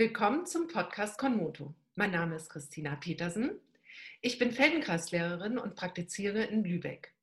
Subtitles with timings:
[0.00, 1.74] Willkommen zum Podcast Konmoto.
[1.94, 3.60] Mein Name ist Christina Petersen.
[4.22, 7.14] Ich bin Feldenkreislehrerin und praktiziere in Lübeck.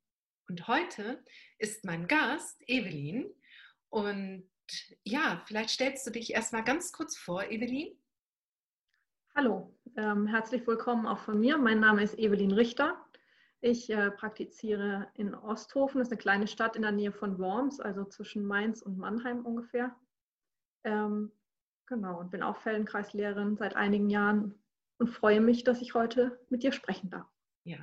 [0.48, 1.20] Und heute
[1.58, 3.34] ist mein Gast Evelyn.
[3.88, 4.48] Und
[5.02, 7.98] ja, vielleicht stellst du dich erstmal ganz kurz vor, Evelyn.
[9.34, 11.58] Hallo, ähm, herzlich willkommen auch von mir.
[11.58, 13.04] Mein Name ist Evelyn Richter.
[13.60, 17.80] Ich äh, praktiziere in Osthofen, das ist eine kleine Stadt in der Nähe von Worms,
[17.80, 19.96] also zwischen Mainz und Mannheim ungefähr.
[20.84, 21.32] Ähm,
[21.88, 24.54] Genau, und bin auch Feldenkreislehrerin seit einigen Jahren
[24.98, 27.26] und freue mich, dass ich heute mit dir sprechen darf.
[27.64, 27.78] Ja,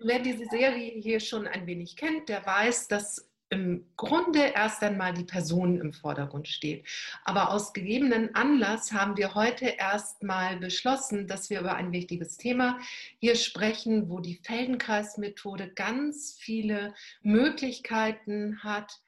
[0.00, 4.82] und wer diese Serie hier schon ein wenig kennt, der weiß, dass im Grunde erst
[4.82, 6.88] einmal die Person im Vordergrund steht.
[7.24, 12.80] Aber aus gegebenen Anlass haben wir heute erstmal beschlossen, dass wir über ein wichtiges Thema
[13.20, 19.00] hier sprechen, wo die Feldenkreismethode ganz viele Möglichkeiten hat,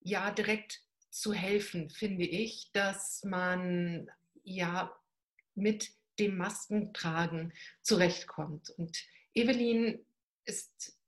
[0.00, 0.82] ja direkt
[1.20, 4.10] zu helfen, finde ich, dass man
[4.44, 4.92] ja
[5.54, 8.70] mit dem Maskentragen zurechtkommt.
[8.70, 8.98] Und
[9.34, 9.98] Evelyn
[10.44, 10.98] ist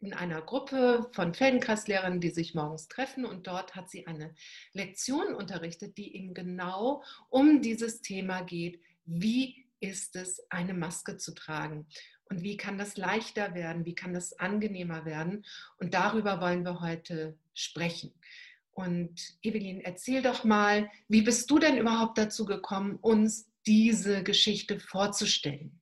[0.00, 4.34] in einer Gruppe von Feldenkreislehrern, die sich morgens treffen und dort hat sie eine
[4.72, 8.80] Lektion unterrichtet, die eben genau um dieses Thema geht.
[9.04, 11.86] Wie ist es, eine Maske zu tragen?
[12.30, 13.84] Und wie kann das leichter werden?
[13.84, 15.44] Wie kann das angenehmer werden?
[15.78, 18.12] Und darüber wollen wir heute sprechen.
[18.78, 24.78] Und Evelyn, erzähl doch mal, wie bist du denn überhaupt dazu gekommen, uns diese Geschichte
[24.78, 25.80] vorzustellen?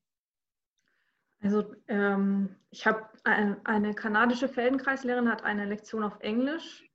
[1.39, 6.89] Also ähm, ich habe ein, eine kanadische Feldenkreislehrerin hat eine Lektion auf Englisch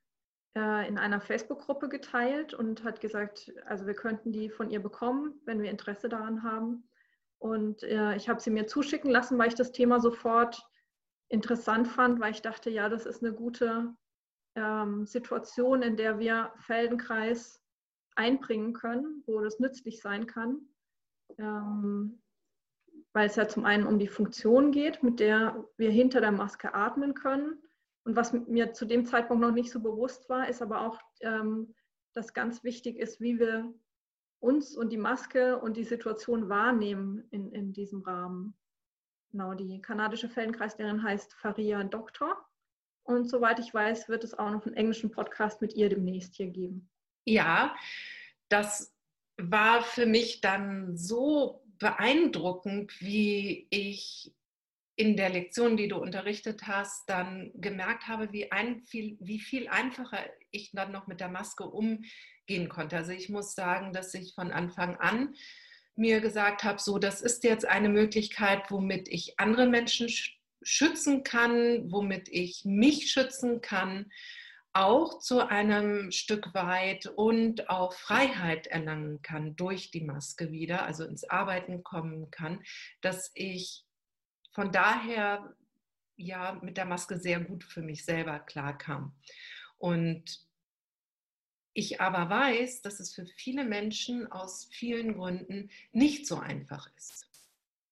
[0.56, 5.41] äh, in einer Facebook-Gruppe geteilt und hat gesagt, also wir könnten die von ihr bekommen,
[5.45, 6.83] wenn wir Interesse daran haben.
[7.39, 10.67] Und äh, ich habe sie mir zuschicken lassen, weil ich das Thema sofort
[11.28, 13.95] interessant fand, weil ich dachte, ja, das ist eine gute
[14.55, 17.62] ähm, Situation, in der wir Feldenkreis
[18.14, 20.61] einbringen können, wo das nützlich sein kann,
[21.39, 22.22] ähm,
[23.12, 26.75] weil es ja zum einen um die Funktion geht, mit der wir hinter der Maske
[26.75, 27.63] atmen können.
[28.05, 31.74] Und was mir zu dem Zeitpunkt noch nicht so bewusst war, ist aber auch, ähm,
[32.14, 33.73] dass ganz wichtig ist, wie wir
[34.40, 38.55] uns und die Maske und die Situation wahrnehmen in, in diesem Rahmen.
[39.30, 42.45] Genau, die kanadische Feldenkreislehrerin heißt Faria Doktor
[43.05, 46.48] und soweit ich weiß, wird es auch noch einen englischen Podcast mit ihr demnächst hier
[46.48, 46.89] geben.
[47.24, 47.77] Ja,
[48.48, 48.95] das
[49.36, 54.33] war für mich dann so beeindruckend, wie ich
[54.95, 59.69] in der Lektion, die du unterrichtet hast, dann gemerkt habe, wie, ein, viel, wie viel
[59.69, 60.19] einfacher
[60.51, 62.96] ich dann noch mit der Maske umgehen konnte.
[62.96, 65.34] Also ich muss sagen, dass ich von Anfang an
[65.96, 70.08] mir gesagt habe, so, das ist jetzt eine Möglichkeit, womit ich andere Menschen
[70.64, 74.11] schützen kann, womit ich mich schützen kann,
[74.73, 81.05] auch zu einem Stück weit und auch Freiheit erlangen kann durch die Maske wieder, also
[81.05, 82.62] ins Arbeiten kommen kann,
[83.02, 83.84] dass ich
[84.52, 85.55] von daher
[86.17, 89.14] ja mit der Maske sehr gut für mich selber klarkam.
[89.78, 90.46] Und
[91.74, 97.27] ich aber weiß, dass es für viele Menschen aus vielen Gründen nicht so einfach ist.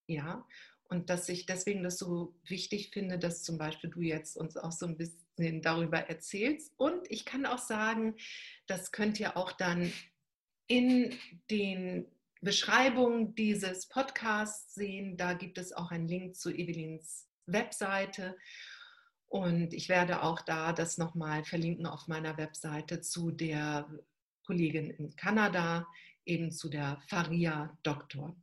[0.07, 0.47] Ja,
[0.91, 4.73] und dass ich deswegen das so wichtig finde, dass zum Beispiel du jetzt uns auch
[4.73, 6.73] so ein bisschen darüber erzählst.
[6.77, 8.17] Und ich kann auch sagen,
[8.67, 9.93] das könnt ihr auch dann
[10.67, 11.17] in
[11.49, 12.07] den
[12.41, 15.17] Beschreibungen dieses Podcasts sehen.
[15.17, 18.37] Da gibt es auch einen Link zu Evelins Webseite.
[19.29, 23.89] Und ich werde auch da das nochmal verlinken auf meiner Webseite zu der
[24.43, 25.87] Kollegin in Kanada,
[26.25, 28.35] eben zu der Faria Doktor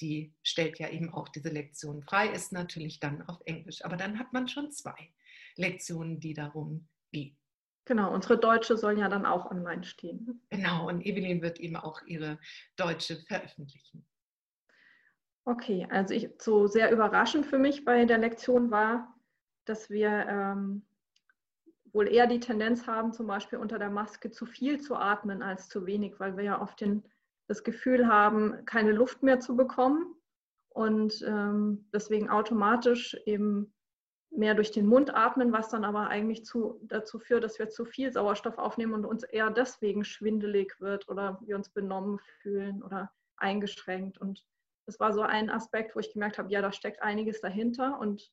[0.00, 3.84] die stellt ja eben auch diese Lektionen frei, ist natürlich dann auf Englisch.
[3.84, 5.12] Aber dann hat man schon zwei
[5.56, 7.36] Lektionen, die darum gehen.
[7.84, 10.42] Genau, unsere Deutsche sollen ja dann auch online stehen.
[10.50, 12.38] Genau, und Evelyn wird eben auch ihre
[12.76, 14.06] Deutsche veröffentlichen.
[15.46, 19.14] Okay, also ich, so sehr überraschend für mich bei der Lektion war,
[19.64, 20.86] dass wir ähm,
[21.92, 25.70] wohl eher die Tendenz haben, zum Beispiel unter der Maske zu viel zu atmen als
[25.70, 27.02] zu wenig, weil wir ja oft den
[27.48, 30.14] das Gefühl haben, keine Luft mehr zu bekommen
[30.68, 33.74] und ähm, deswegen automatisch eben
[34.30, 37.84] mehr durch den Mund atmen, was dann aber eigentlich zu, dazu führt, dass wir zu
[37.84, 43.10] viel Sauerstoff aufnehmen und uns eher deswegen schwindelig wird oder wir uns benommen fühlen oder
[43.38, 44.18] eingeschränkt.
[44.18, 44.44] Und
[44.86, 47.98] das war so ein Aspekt, wo ich gemerkt habe, ja, da steckt einiges dahinter.
[47.98, 48.30] Und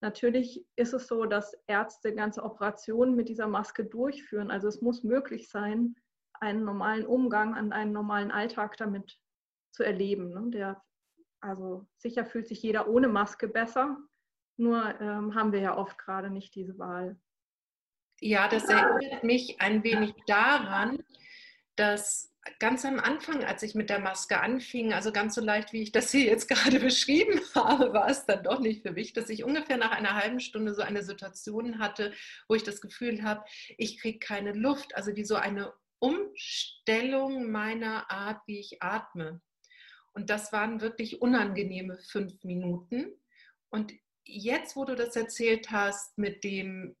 [0.00, 4.50] natürlich ist es so, dass Ärzte ganze Operationen mit dieser Maske durchführen.
[4.50, 5.94] Also es muss möglich sein,
[6.40, 9.18] einen normalen Umgang, an einen normalen Alltag damit
[9.72, 10.30] zu erleben.
[10.30, 10.50] Ne?
[10.50, 10.82] Der,
[11.40, 13.98] also sicher fühlt sich jeder ohne Maske besser,
[14.56, 17.18] nur ähm, haben wir ja oft gerade nicht diese Wahl.
[18.20, 21.02] Ja, das erinnert mich ein wenig daran,
[21.76, 25.82] dass ganz am Anfang, als ich mit der Maske anfing, also ganz so leicht, wie
[25.82, 29.28] ich das hier jetzt gerade beschrieben habe, war es dann doch nicht für mich, dass
[29.28, 32.12] ich ungefähr nach einer halben Stunde so eine Situation hatte,
[32.48, 33.44] wo ich das Gefühl habe,
[33.76, 39.40] ich kriege keine Luft, also wie so eine Umstellung meiner Art, wie ich atme.
[40.12, 43.12] Und das waren wirklich unangenehme fünf Minuten.
[43.68, 43.92] Und
[44.24, 46.96] jetzt, wo du das erzählt hast, mit dem,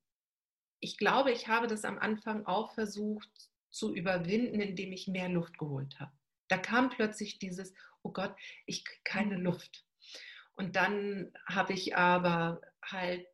[0.80, 3.30] ich glaube, ich habe das am Anfang auch versucht
[3.70, 6.12] zu überwinden, indem ich mehr Luft geholt habe.
[6.48, 8.34] Da kam plötzlich dieses, oh Gott,
[8.66, 9.84] ich kriege keine Luft.
[10.54, 13.26] Und dann habe ich aber halt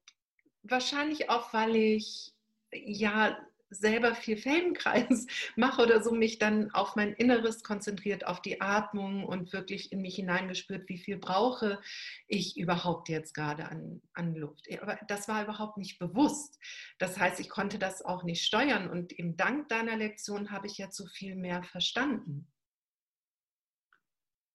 [0.63, 2.33] wahrscheinlich auch, weil ich
[2.73, 3.39] ja
[3.73, 5.27] selber viel Feldenkreis
[5.57, 10.03] mache oder so, mich dann auf mein Inneres konzentriert, auf die Atmung und wirklich in
[10.03, 11.81] mich hineingespürt, wie viel brauche
[12.29, 14.67] ich überhaupt jetzt gerade an, an Luft.
[14.81, 16.59] Aber das war überhaupt nicht bewusst.
[16.99, 20.79] Das heißt, ich konnte das auch nicht steuern und eben dank deiner Lektion habe ich
[20.79, 22.47] jetzt so viel mehr verstanden.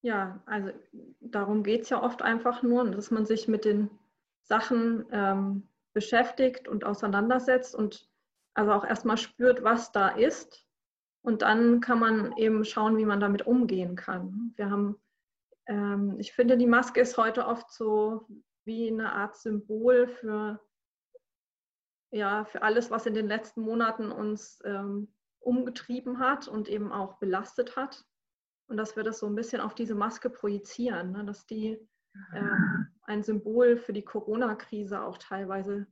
[0.02, 0.72] Ja, also
[1.20, 3.90] darum geht es ja oft einfach nur, dass man sich mit den
[4.44, 8.08] Sachen ähm, beschäftigt und auseinandersetzt und
[8.58, 10.66] also auch erstmal spürt, was da ist.
[11.22, 14.54] Und dann kann man eben schauen, wie man damit umgehen kann.
[14.56, 14.98] Wir haben,
[15.68, 18.28] ähm, ich finde, die Maske ist heute oft so
[18.66, 20.60] wie eine Art Symbol für,
[22.12, 27.20] ja, für alles, was in den letzten Monaten uns ähm, umgetrieben hat und eben auch
[27.20, 28.06] belastet hat.
[28.68, 31.24] Und dass wir das so ein bisschen auf diese Maske projizieren, ne?
[31.26, 31.80] dass die
[32.34, 35.88] ähm, ein Symbol für die Corona-Krise auch teilweise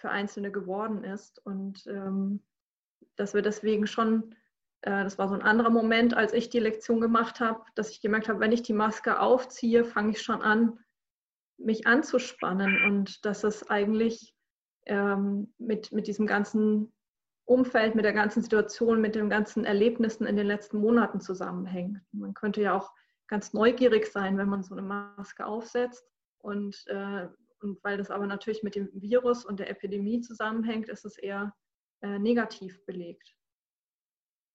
[0.00, 1.44] für Einzelne geworden ist.
[1.44, 2.42] Und ähm,
[3.16, 4.34] dass wir deswegen schon,
[4.82, 8.00] äh, das war so ein anderer Moment, als ich die Lektion gemacht habe, dass ich
[8.00, 10.78] gemerkt habe, wenn ich die Maske aufziehe, fange ich schon an,
[11.58, 14.34] mich anzuspannen und dass es eigentlich
[14.86, 16.92] ähm, mit, mit diesem ganzen
[17.44, 22.00] Umfeld, mit der ganzen Situation, mit den ganzen Erlebnissen in den letzten Monaten zusammenhängt.
[22.12, 22.92] Man könnte ja auch
[23.26, 26.04] ganz neugierig sein, wenn man so eine Maske aufsetzt
[26.38, 27.28] und äh,
[27.62, 31.54] und weil das aber natürlich mit dem Virus und der Epidemie zusammenhängt, ist es eher
[32.02, 33.34] äh, negativ belegt.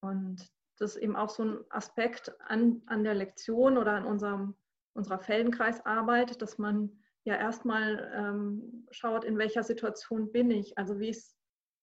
[0.02, 4.56] Und das ist eben auch so ein Aspekt an, an der Lektion oder an unserem,
[4.94, 10.78] unserer Feldenkreisarbeit, dass man ja erstmal ähm, schaut, in welcher Situation bin ich.
[10.78, 11.38] Also wie ist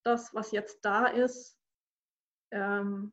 [0.05, 1.59] das, was jetzt da ist,
[2.51, 3.13] ähm,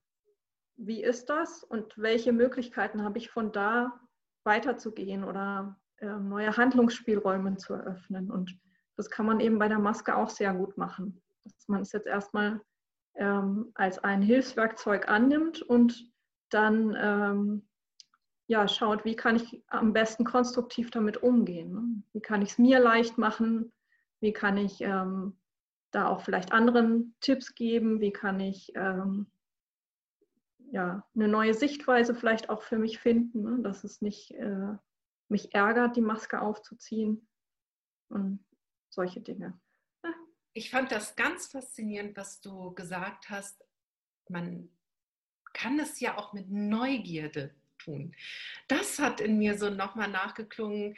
[0.77, 3.99] wie ist das und welche Möglichkeiten habe ich von da
[4.45, 8.31] weiterzugehen oder neue Handlungsspielräume zu eröffnen.
[8.31, 8.57] Und
[8.95, 11.21] das kann man eben bei der Maske auch sehr gut machen.
[11.43, 12.61] Dass man es jetzt erstmal
[13.15, 16.11] ähm, als ein Hilfswerkzeug annimmt und
[16.49, 17.67] dann ähm,
[18.47, 21.73] ja, schaut, wie kann ich am besten konstruktiv damit umgehen.
[21.73, 22.03] Ne?
[22.13, 23.73] Wie kann ich es mir leicht machen?
[24.21, 25.37] Wie kann ich ähm,
[25.91, 27.99] da auch vielleicht anderen Tipps geben?
[27.99, 29.27] Wie kann ich ähm,
[30.71, 33.59] ja, eine neue Sichtweise vielleicht auch für mich finden, ne?
[33.61, 34.75] dass es nicht äh,
[35.29, 37.27] mich ärgert, die Maske aufzuziehen
[38.09, 38.45] und
[38.89, 39.59] solche Dinge.
[40.53, 43.63] Ich fand das ganz faszinierend, was du gesagt hast.
[44.27, 44.69] Man
[45.53, 48.15] kann es ja auch mit Neugierde tun.
[48.67, 50.95] Das hat in mir so nochmal nachgeklungen.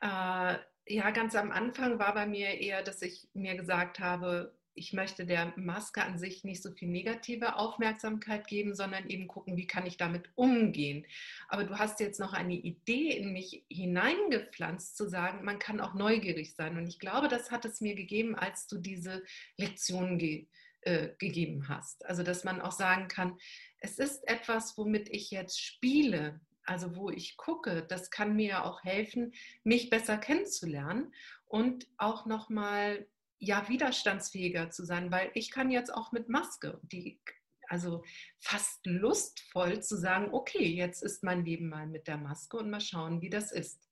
[0.00, 0.56] Äh,
[0.86, 5.24] ja, ganz am Anfang war bei mir eher, dass ich mir gesagt habe, ich möchte
[5.24, 9.86] der Maske an sich nicht so viel negative Aufmerksamkeit geben, sondern eben gucken, wie kann
[9.86, 11.06] ich damit umgehen.
[11.48, 15.94] Aber du hast jetzt noch eine Idee in mich hineingepflanzt, zu sagen, man kann auch
[15.94, 16.76] neugierig sein.
[16.76, 19.22] Und ich glaube, das hat es mir gegeben, als du diese
[19.56, 20.46] Lektion ge
[20.82, 22.04] äh, gegeben hast.
[22.04, 23.38] Also, dass man auch sagen kann,
[23.80, 26.40] es ist etwas, womit ich jetzt spiele.
[26.66, 29.34] Also wo ich gucke, das kann mir auch helfen,
[29.64, 31.12] mich besser kennenzulernen
[31.46, 33.06] und auch nochmal
[33.38, 37.20] ja widerstandsfähiger zu sein, weil ich kann jetzt auch mit Maske, die
[37.68, 38.02] also
[38.38, 42.80] fast lustvoll zu sagen, okay, jetzt ist mein Leben mal mit der Maske und mal
[42.80, 43.88] schauen, wie das ist.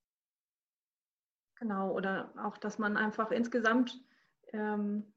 [1.56, 4.00] Genau, oder auch, dass man einfach insgesamt,
[4.52, 5.12] ähm,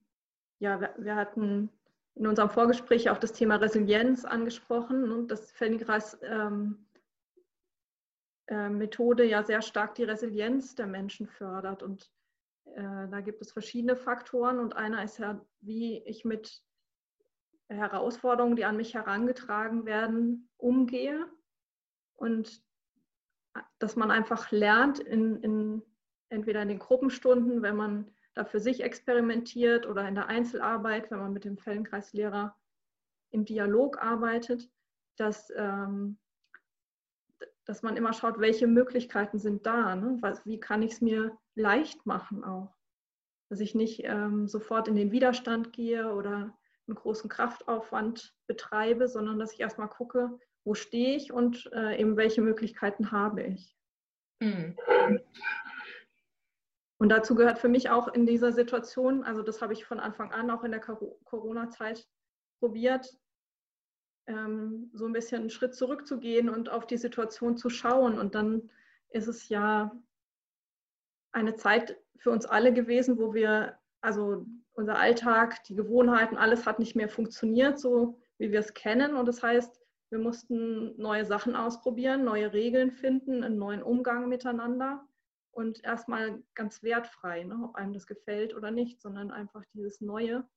[0.59, 1.69] ja, wir, wir, hatten
[2.13, 6.85] in unserem Vorgespräch auch das Thema Resilienz angesprochen und das Feldenkreis ähm,
[8.47, 12.11] äh, Methode ja sehr stark die Resilienz der Menschen fördert und
[12.65, 16.63] äh, da gibt es verschiedene Faktoren und einer ist ja, wie ich mit
[17.67, 21.25] Herausforderungen, die an mich herangetragen werden, umgehe
[22.15, 22.63] und
[23.79, 25.81] dass man einfach lernt, in, in,
[26.29, 31.19] entweder in den Gruppenstunden, wenn man da für sich experimentiert oder in der Einzelarbeit, wenn
[31.19, 32.55] man mit dem Feldenkreislehrer
[33.31, 34.69] im Dialog arbeitet,
[35.15, 36.17] dass, ähm,
[37.65, 40.17] dass man immer schaut, welche Möglichkeiten sind da, ne?
[40.21, 42.75] Was, wie kann ich es mir leicht machen auch.
[43.49, 46.55] Dass ich nicht ähm, sofort in den Widerstand gehe oder
[46.87, 52.17] einen großen Kraftaufwand betreibe, sondern dass ich erstmal gucke, wo stehe ich und äh, eben
[52.17, 53.75] welche Möglichkeiten habe ich.
[54.39, 54.75] Mhm.
[56.97, 60.31] Und dazu gehört für mich auch in dieser Situation, also das habe ich von Anfang
[60.31, 62.07] an auch in der Corona-Zeit
[62.59, 63.07] probiert,
[64.27, 68.17] ähm, so ein bisschen einen Schritt zurückzugehen und auf die Situation zu schauen.
[68.17, 68.69] Und dann
[69.09, 69.91] ist es ja
[71.31, 76.79] eine Zeit für uns alle gewesen, wo wir, also unser Alltag, die Gewohnheiten, alles hat
[76.79, 79.15] nicht mehr funktioniert, so wie wir es kennen.
[79.15, 79.79] Und das heißt,
[80.09, 85.05] wir mussten neue Sachen ausprobieren, neue Regeln finden, einen neuen Umgang miteinander
[85.51, 90.47] und erstmal ganz wertfrei, ne, ob einem das gefällt oder nicht, sondern einfach dieses Neue.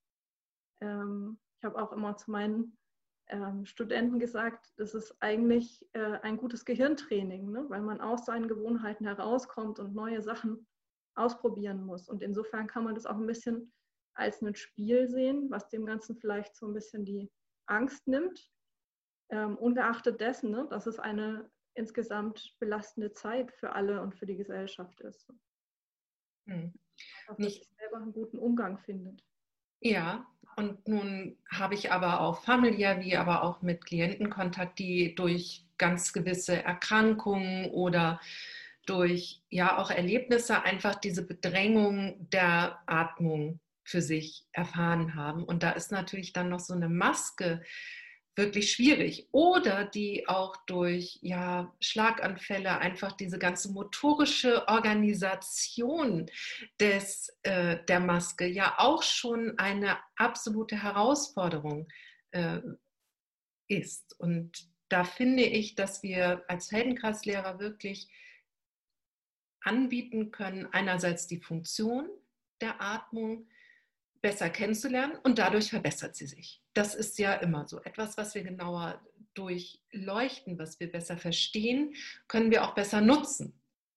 [0.81, 2.77] Ähm, ich habe auch immer zu meinen
[3.29, 8.49] ähm, Studenten gesagt, das ist eigentlich äh, ein gutes Gehirntraining, ne, weil man aus seinen
[8.49, 10.67] Gewohnheiten herauskommt und neue Sachen
[11.15, 12.09] ausprobieren muss.
[12.09, 13.73] Und insofern kann man das auch ein bisschen
[14.15, 17.31] als ein Spiel sehen, was dem Ganzen vielleicht so ein bisschen die
[17.67, 18.51] Angst nimmt.
[19.31, 24.37] Ähm, ungeachtet dessen, ne, dass es eine insgesamt belastende Zeit für alle und für die
[24.37, 25.31] Gesellschaft ist.
[26.47, 26.73] Hm.
[27.27, 29.23] Dass Nicht selber einen guten Umgang findet.
[29.81, 30.27] Ja,
[30.59, 35.65] und nun habe ich aber auch familiär wie aber auch mit Klienten Kontakt, die durch
[35.79, 38.21] ganz gewisse Erkrankungen oder
[38.85, 45.45] durch ja auch Erlebnisse einfach diese Bedrängung der Atmung für sich erfahren haben.
[45.45, 47.63] Und da ist natürlich dann noch so eine Maske
[48.39, 49.29] wirklich schwierig.
[49.33, 56.31] Oder die auch durch ja, Schlaganfälle einfach diese ganze motorische Organisation
[56.81, 61.89] des, äh, der Maske ja auch schon eine absolute Herausforderung
[62.31, 62.61] äh,
[63.67, 64.19] ist.
[64.19, 68.09] Und da finde ich, dass wir als Heldenkreislehrer wirklich
[69.61, 72.09] anbieten können, einerseits die Funktion
[72.61, 73.49] der Atmung,
[74.21, 76.63] besser kennenzulernen und dadurch verbessert sie sich.
[76.75, 77.81] Das ist ja immer so.
[77.83, 79.01] Etwas, was wir genauer
[79.35, 81.95] durchleuchten, was wir besser verstehen,
[82.27, 83.53] können wir auch besser nutzen.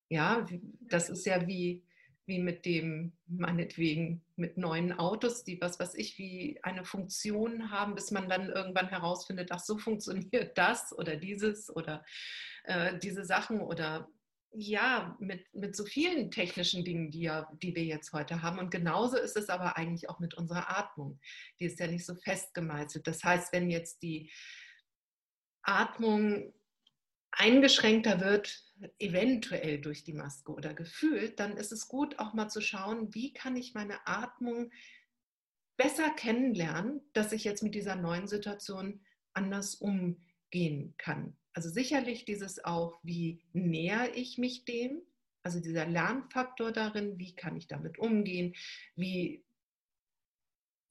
[0.09, 0.45] Ja,
[0.81, 1.83] das ist ja wie,
[2.25, 7.95] wie mit dem, meinetwegen, mit neuen Autos, die was weiß ich, wie eine Funktion haben,
[7.95, 12.05] bis man dann irgendwann herausfindet, ach, so funktioniert das oder dieses oder
[12.65, 14.09] äh, diese Sachen oder
[14.53, 18.59] ja, mit, mit so vielen technischen Dingen, die, ja, die wir jetzt heute haben.
[18.59, 21.19] Und genauso ist es aber eigentlich auch mit unserer Atmung.
[21.59, 23.07] Die ist ja nicht so festgemeißelt.
[23.07, 24.31] Das heißt, wenn jetzt die
[25.63, 26.53] Atmung
[27.31, 28.65] eingeschränkter wird,
[28.99, 33.31] eventuell durch die Maske oder gefühlt, dann ist es gut, auch mal zu schauen, wie
[33.31, 34.71] kann ich meine Atmung
[35.77, 41.37] besser kennenlernen, dass ich jetzt mit dieser neuen Situation anders umgehen kann.
[41.53, 45.01] Also sicherlich dieses auch, wie näher ich mich dem,
[45.43, 48.55] also dieser Lernfaktor darin, wie kann ich damit umgehen,
[48.95, 49.43] wie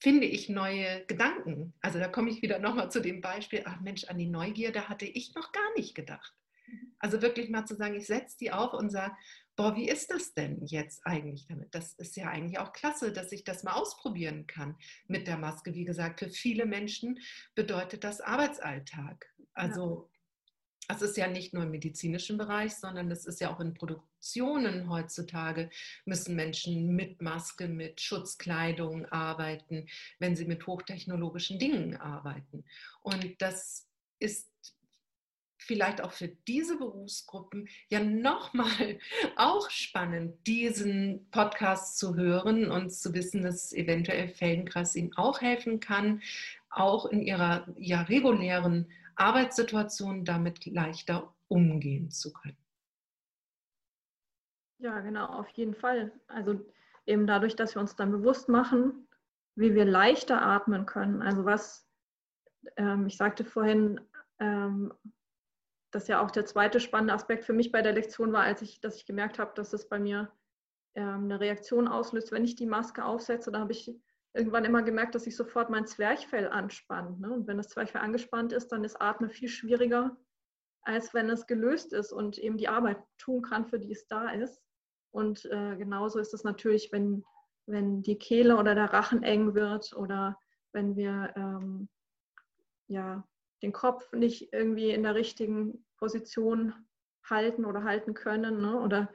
[0.00, 1.74] finde ich neue Gedanken.
[1.80, 5.04] Also da komme ich wieder nochmal zu dem Beispiel, ach Mensch, an die Neugierde hatte
[5.04, 6.34] ich noch gar nicht gedacht.
[6.66, 6.94] Mhm.
[6.98, 9.14] Also wirklich mal zu sagen, ich setze die auf und sage,
[9.56, 11.74] boah, wie ist das denn jetzt eigentlich damit?
[11.74, 14.76] Das ist ja eigentlich auch klasse, dass ich das mal ausprobieren kann
[15.06, 15.74] mit der Maske.
[15.74, 17.18] Wie gesagt, für viele Menschen
[17.54, 19.26] bedeutet das Arbeitsalltag.
[19.52, 20.08] Also
[20.90, 24.90] das ist ja nicht nur im medizinischen Bereich, sondern es ist ja auch in Produktionen
[24.90, 25.70] heutzutage,
[26.04, 29.86] müssen Menschen mit Maske, mit Schutzkleidung arbeiten,
[30.18, 32.64] wenn sie mit hochtechnologischen Dingen arbeiten.
[33.02, 33.86] Und das
[34.18, 34.50] ist
[35.58, 38.98] vielleicht auch für diese Berufsgruppen ja nochmal
[39.36, 45.78] auch spannend, diesen Podcast zu hören und zu wissen, dass eventuell Feldenkreis ihnen auch helfen
[45.78, 46.20] kann,
[46.68, 52.56] auch in ihrer ja, regulären Arbeitssituationen damit leichter umgehen zu können.
[54.78, 56.12] Ja, genau, auf jeden Fall.
[56.26, 56.64] Also
[57.06, 59.06] eben dadurch, dass wir uns dann bewusst machen,
[59.54, 61.20] wie wir leichter atmen können.
[61.20, 61.86] Also was,
[62.76, 64.00] ähm, ich sagte vorhin,
[64.38, 64.92] ähm,
[65.90, 68.80] dass ja auch der zweite spannende Aspekt für mich bei der Lektion war, als ich,
[68.80, 70.30] dass ich gemerkt habe, dass es bei mir
[70.94, 73.52] ähm, eine Reaktion auslöst, wenn ich die Maske aufsetze.
[73.52, 73.94] Da habe ich
[74.32, 77.20] irgendwann immer gemerkt, dass sich sofort mein Zwerchfell anspannt.
[77.20, 77.32] Ne?
[77.32, 80.16] Und wenn das Zwerchfell angespannt ist, dann ist Atmen viel schwieriger,
[80.82, 84.30] als wenn es gelöst ist und eben die Arbeit tun kann, für die es da
[84.30, 84.62] ist.
[85.12, 87.24] Und äh, genauso ist es natürlich, wenn,
[87.66, 90.38] wenn die Kehle oder der Rachen eng wird oder
[90.72, 91.88] wenn wir ähm,
[92.86, 93.26] ja,
[93.62, 96.72] den Kopf nicht irgendwie in der richtigen Position
[97.24, 98.80] halten oder halten können ne?
[98.80, 99.12] oder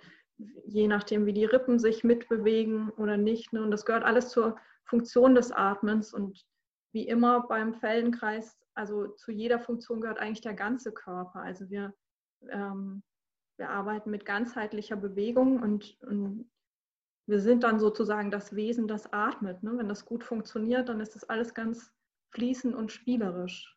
[0.66, 3.54] je nachdem, wie die Rippen sich mitbewegen oder nicht.
[3.54, 3.62] Ne?
[3.62, 6.46] Und das gehört alles zur Funktion des Atmens und
[6.94, 11.42] wie immer beim Feldenkreis, also zu jeder Funktion gehört eigentlich der ganze Körper.
[11.42, 11.94] Also wir,
[12.50, 13.04] ähm,
[13.58, 16.50] wir arbeiten mit ganzheitlicher Bewegung und, und,
[17.28, 19.64] wir sind dann sozusagen das Wesen, das atmet.
[19.64, 19.76] Ne?
[19.78, 21.92] Wenn das gut funktioniert, dann ist das alles ganz
[22.30, 23.76] fließend und spielerisch.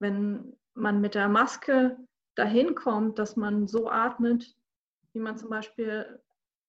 [0.00, 1.98] Wenn man mit der Maske
[2.36, 4.56] dahin kommt, dass man so atmet,
[5.12, 6.22] wie man zum Beispiel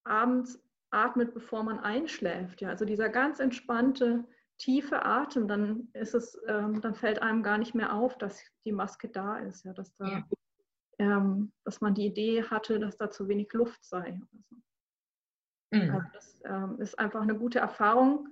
[0.04, 0.62] abends
[0.96, 2.60] atmet, bevor man einschläft.
[2.60, 4.24] Ja, also dieser ganz entspannte,
[4.58, 8.72] tiefe Atem, dann ist es, ähm, dann fällt einem gar nicht mehr auf, dass die
[8.72, 10.24] Maske da ist, ja, dass da, ja.
[10.98, 14.18] Ähm, dass man die Idee hatte, dass da zu wenig Luft sei.
[14.32, 14.56] Also,
[15.72, 15.90] mhm.
[15.90, 18.28] also das ähm, ist einfach eine gute Erfahrung,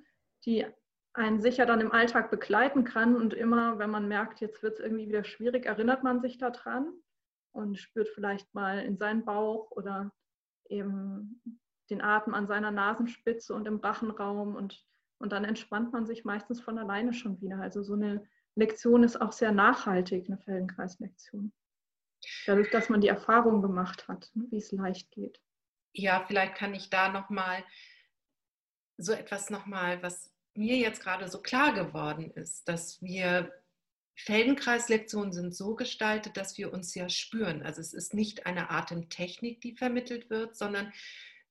[0.47, 0.67] die
[1.13, 4.81] einen sicher dann im Alltag begleiten kann und immer, wenn man merkt, jetzt wird es
[4.81, 6.93] irgendwie wieder schwierig, erinnert man sich daran
[7.53, 10.11] und spürt vielleicht mal in seinen Bauch oder
[10.69, 11.61] eben
[11.91, 14.85] den Atem an seiner Nasenspitze und im Rachenraum und,
[15.19, 17.61] und dann entspannt man sich meistens von alleine schon wieder.
[17.61, 18.27] Also so eine
[18.57, 21.53] Lektion ist auch sehr nachhaltig, eine Feldenkreislektion.
[22.47, 25.41] Dadurch, dass man die Erfahrung gemacht hat, ne, wie es leicht geht.
[25.93, 27.63] Ja, vielleicht kann ich da nochmal
[28.97, 33.53] so etwas nochmal, was mir jetzt gerade so klar geworden ist, dass wir
[34.17, 37.63] Feldenkreislektionen sind so gestaltet, dass wir uns ja spüren.
[37.63, 40.93] Also es ist nicht eine Atemtechnik, die vermittelt wird, sondern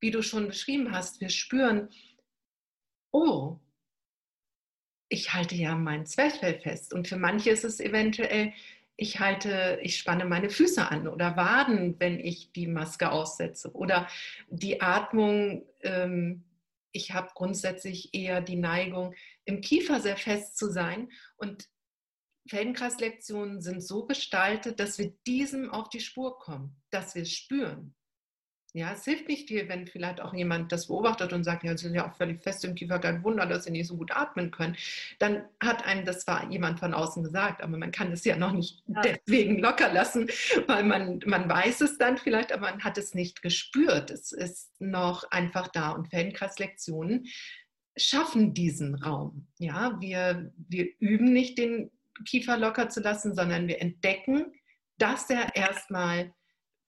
[0.04, 1.90] wie du schon beschrieben hast, wir spüren,
[3.14, 3.58] oh,
[5.08, 6.94] ich halte ja mein Zwerchfell fest.
[6.94, 8.52] Und für manche ist es eventuell,
[8.98, 13.72] ich halte, ich spanne meine Füße an oder Waden, wenn ich die Maske aussetze.
[13.72, 14.10] Oder
[14.50, 16.44] die Atmung, ähm,
[16.92, 21.10] ich habe grundsätzlich eher die Neigung, im Kiefer sehr fest zu sein.
[21.38, 21.70] Und
[22.50, 27.96] Feldenkreislektionen sind so gestaltet, dass wir diesem auf die Spur kommen, dass wir spüren.
[28.76, 31.84] Ja, es hilft nicht viel, wenn vielleicht auch jemand das beobachtet und sagt, ja, sie
[31.84, 34.50] sind ja auch völlig fest im Kiefer, kein Wunder, dass sie nicht so gut atmen
[34.50, 34.76] können.
[35.20, 38.52] Dann hat einem das zwar jemand von außen gesagt, aber man kann es ja noch
[38.52, 39.02] nicht ja.
[39.02, 40.28] deswegen locker lassen,
[40.66, 44.10] weil man, man weiß es dann vielleicht, aber man hat es nicht gespürt.
[44.10, 45.92] Es ist noch einfach da.
[45.92, 47.28] Und Feldenkreislektionen
[47.96, 49.46] schaffen diesen Raum.
[49.60, 51.92] Ja, wir, wir üben nicht den
[52.26, 54.52] Kiefer locker zu lassen, sondern wir entdecken,
[54.98, 56.34] dass er erstmal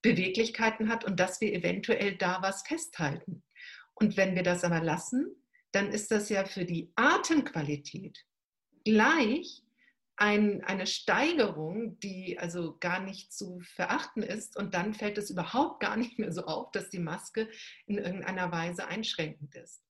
[0.06, 3.44] Beweglichkeiten hat und dass wir eventuell da was festhalten.
[3.96, 5.36] Und wenn wir das aber lassen,
[5.72, 8.24] dann ist das ja für die Atemqualität
[8.84, 9.63] gleich
[10.15, 14.56] ein, eine Steigerung, die also gar nicht zu verachten ist.
[14.58, 17.50] Und dann fällt es überhaupt gar nicht mehr so auf, dass die Maske
[17.88, 19.82] in irgendeiner Weise einschränkend ist.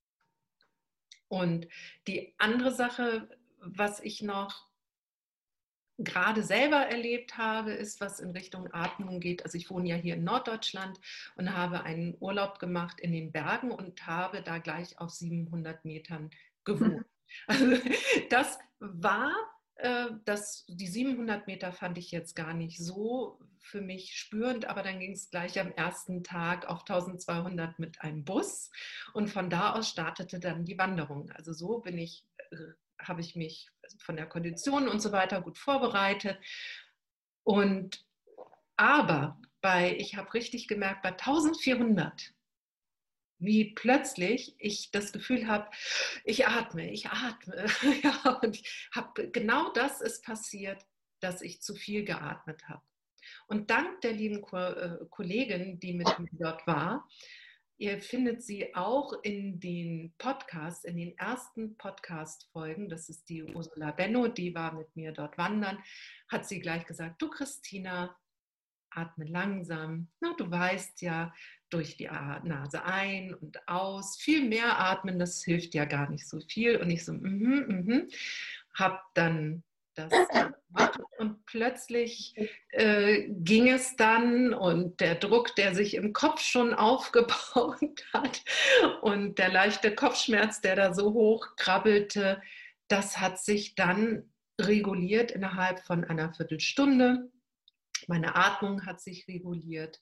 [1.27, 1.67] Und
[2.07, 3.27] die andere Sache,
[3.59, 4.69] was ich noch
[5.97, 9.43] gerade selber erlebt habe, ist, was in Richtung Atmung geht.
[9.45, 10.99] Also ich wohne ja hier in Norddeutschland
[11.35, 16.31] und habe einen Urlaub gemacht in den Bergen und habe da gleich auf 700 Metern
[16.63, 17.05] gewohnt.
[17.47, 17.65] Also
[18.29, 19.33] das war,
[19.75, 24.83] äh, das, die 700 Meter fand ich jetzt gar nicht so für mich spürend, aber
[24.83, 28.69] dann ging es gleich am ersten Tag auf 1200 mit einem Bus
[29.13, 31.31] und von da aus startete dann die Wanderung.
[31.31, 32.55] Also so bin ich äh,
[32.99, 33.69] habe ich mich
[33.99, 36.37] von der Kondition und so weiter gut vorbereitet.
[37.43, 38.05] Und
[38.77, 42.33] aber bei, ich habe richtig gemerkt, bei 1400,
[43.39, 45.69] wie plötzlich ich das Gefühl habe,
[46.23, 47.65] ich atme, ich atme.
[48.03, 50.85] ja, und ich habe genau das ist passiert,
[51.19, 52.83] dass ich zu viel geatmet habe.
[53.47, 57.07] Und dank der lieben äh, Kollegin, die mit mir dort war,
[57.77, 62.87] Ihr findet sie auch in den Podcasts, in den ersten Podcast-Folgen.
[62.87, 65.77] Das ist die Ursula Benno, die war mit mir dort wandern.
[66.29, 68.15] Hat sie gleich gesagt: Du Christina,
[68.91, 70.07] atme langsam.
[70.21, 71.33] Na, du weißt ja,
[71.69, 74.15] durch die Nase ein und aus.
[74.17, 76.77] Viel mehr atmen, das hilft ja gar nicht so viel.
[76.77, 78.07] Und ich so, mhm, mhm.
[78.73, 79.64] Hab dann
[79.95, 80.11] das
[81.17, 82.35] und plötzlich
[82.69, 88.43] äh, ging es dann und der Druck, der sich im Kopf schon aufgebaut hat
[89.01, 92.41] und der leichte Kopfschmerz, der da so hoch krabbelte,
[92.87, 97.31] das hat sich dann reguliert innerhalb von einer Viertelstunde.
[98.07, 100.01] Meine Atmung hat sich reguliert.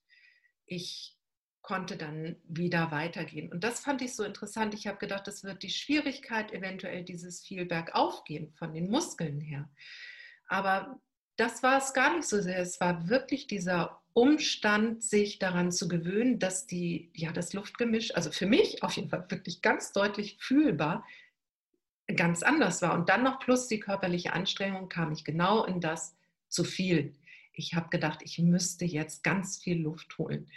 [0.65, 1.17] Ich
[1.63, 3.51] konnte dann wieder weitergehen.
[3.51, 4.73] Und das fand ich so interessant.
[4.73, 9.69] Ich habe gedacht, das wird die Schwierigkeit eventuell dieses viel bergaufgehen von den Muskeln her.
[10.47, 10.99] Aber
[11.37, 12.59] das war es gar nicht so sehr.
[12.59, 18.31] Es war wirklich dieser Umstand, sich daran zu gewöhnen, dass die, ja, das Luftgemisch, also
[18.31, 21.05] für mich auf jeden Fall wirklich ganz deutlich fühlbar,
[22.13, 22.93] ganz anders war.
[22.93, 26.15] Und dann noch plus die körperliche Anstrengung kam ich genau in das
[26.49, 27.15] zu viel.
[27.53, 30.51] Ich habe gedacht, ich müsste jetzt ganz viel Luft holen.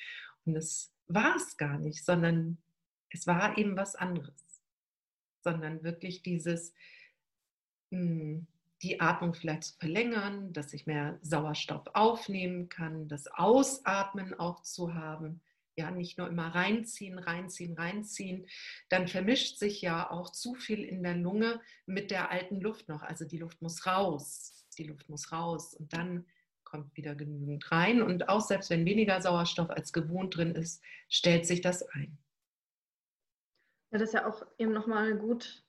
[0.45, 2.59] Und es war es gar nicht, sondern
[3.11, 4.63] es war eben was anderes.
[5.43, 6.75] Sondern wirklich dieses,
[7.91, 8.47] hm,
[8.83, 14.95] die Atmung vielleicht zu verlängern, dass ich mehr Sauerstoff aufnehmen kann, das Ausatmen auch zu
[14.95, 15.41] haben,
[15.77, 18.47] ja nicht nur immer reinziehen, reinziehen, reinziehen,
[18.89, 23.03] dann vermischt sich ja auch zu viel in der Lunge mit der alten Luft noch.
[23.03, 26.27] Also die Luft muss raus, die Luft muss raus und dann
[26.67, 28.03] kommt wieder genügend rein.
[28.03, 32.19] Und auch selbst wenn weniger Sauerstoff als gewohnt drin ist, stellt sich das ein.
[33.91, 35.65] Ja, das ist ja auch eben nochmal gut,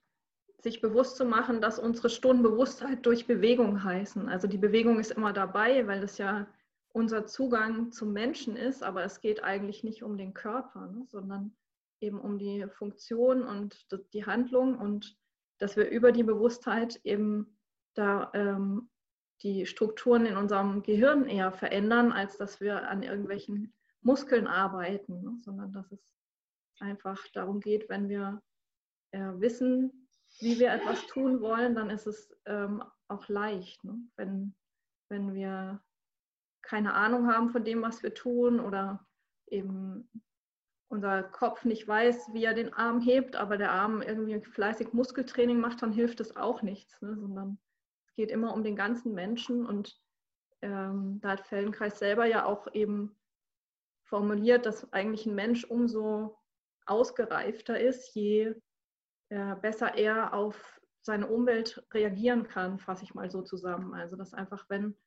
[0.61, 4.27] sich bewusst zu machen, dass unsere Stunden Bewusstheit durch Bewegung heißen.
[4.27, 6.47] Also die Bewegung ist immer dabei, weil das ja
[6.89, 11.55] unser Zugang zum Menschen ist, aber es geht eigentlich nicht um den Körper, ne, sondern
[12.01, 15.15] eben um die Funktion und die Handlung und
[15.59, 17.57] dass wir über die Bewusstheit eben
[17.93, 18.89] da ähm,
[19.43, 25.37] die Strukturen in unserem Gehirn eher verändern, als dass wir an irgendwelchen Muskeln arbeiten, ne,
[25.41, 26.15] sondern dass es
[26.79, 28.41] einfach darum geht, wenn wir
[29.11, 30.07] äh, wissen,
[30.39, 33.83] wie wir etwas tun wollen, dann ist es ähm, auch leicht.
[33.83, 33.99] Ne?
[34.15, 34.55] Wenn,
[35.09, 35.81] wenn wir
[36.61, 39.05] keine Ahnung haben von dem, was wir tun oder
[39.47, 40.09] eben
[40.89, 45.59] unser Kopf nicht weiß, wie er den Arm hebt, aber der Arm irgendwie fleißig Muskeltraining
[45.59, 47.17] macht, dann hilft es auch nichts, ne?
[47.17, 47.59] sondern
[48.17, 49.97] geht immer um den ganzen Menschen und
[50.61, 53.15] ähm, da hat Feldenkreis selber ja auch eben
[54.05, 56.35] formuliert, dass eigentlich ein Mensch umso
[56.87, 58.55] ausgereifter ist, je
[59.29, 63.93] äh, besser er auf seine Umwelt reagieren kann, fasse ich mal so zusammen.
[63.93, 64.97] Also dass einfach, wenn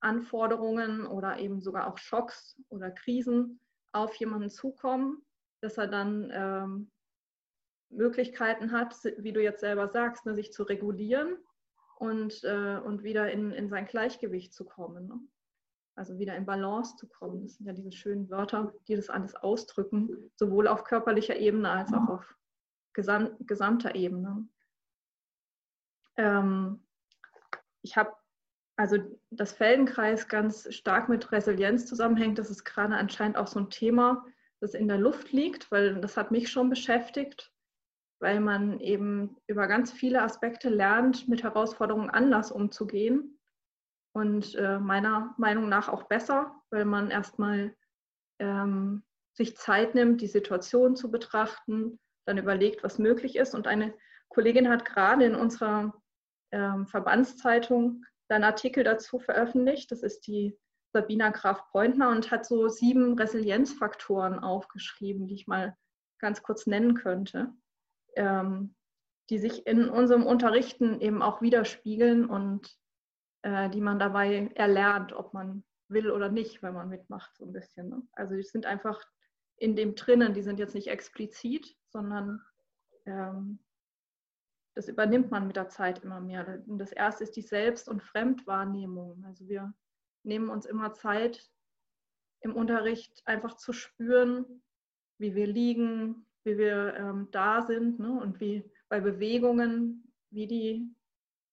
[0.00, 3.60] Anforderungen oder eben sogar auch Schocks oder Krisen
[3.92, 5.24] auf jemanden zukommen,
[5.60, 6.90] dass er dann ähm,
[7.90, 11.36] Möglichkeiten hat, wie du jetzt selber sagst, ne, sich zu regulieren
[11.96, 15.06] und, äh, und wieder in, in sein Gleichgewicht zu kommen.
[15.06, 15.20] Ne?
[15.96, 17.42] Also wieder in Balance zu kommen.
[17.42, 21.92] Das sind ja diese schönen Wörter, die das alles ausdrücken, sowohl auf körperlicher Ebene als
[21.92, 22.36] auch auf
[22.92, 24.48] gesam gesamter Ebene.
[26.16, 26.84] Ähm,
[27.82, 28.12] ich habe
[28.76, 28.98] also
[29.30, 32.38] das Feldenkreis ganz stark mit Resilienz zusammenhängt.
[32.38, 34.24] Das ist gerade anscheinend auch so ein Thema,
[34.60, 37.53] das in der Luft liegt, weil das hat mich schon beschäftigt,
[38.24, 43.38] weil man eben über ganz viele Aspekte lernt, mit Herausforderungen anders umzugehen.
[44.14, 47.76] Und äh, meiner Meinung nach auch besser, weil man erstmal
[48.38, 49.02] ähm,
[49.34, 53.54] sich Zeit nimmt, die Situation zu betrachten, dann überlegt, was möglich ist.
[53.54, 53.92] Und eine
[54.30, 55.92] Kollegin hat gerade in unserer
[56.50, 59.92] ähm, Verbandszeitung einen Artikel dazu veröffentlicht.
[59.92, 60.58] Das ist die
[60.94, 65.76] Sabina Graf-Pointner und hat so sieben Resilienzfaktoren aufgeschrieben, die ich mal
[66.20, 67.52] ganz kurz nennen könnte,
[68.16, 68.74] ähm,
[69.30, 72.76] die sich in unserem Unterrichten eben auch widerspiegeln und
[73.42, 77.52] äh, die man dabei erlernt, ob man will oder nicht, wenn man mitmacht, so ein
[77.52, 77.88] bisschen.
[77.88, 78.02] Ne?
[78.12, 79.02] Also die sind einfach
[79.56, 82.42] in dem drinnen, die sind jetzt nicht explizit, sondern
[83.06, 83.60] ähm,
[84.74, 86.62] das übernimmt man mit der Zeit immer mehr.
[86.66, 89.24] Und das erste ist die Selbst- und Fremdwahrnehmung.
[89.24, 89.72] Also wir
[90.24, 91.48] nehmen uns immer Zeit
[92.40, 94.62] im Unterricht einfach zu spüren,
[95.18, 98.12] wie wir liegen, wie wir ähm, da sind ne?
[98.20, 100.94] und wie bei Bewegungen, wie die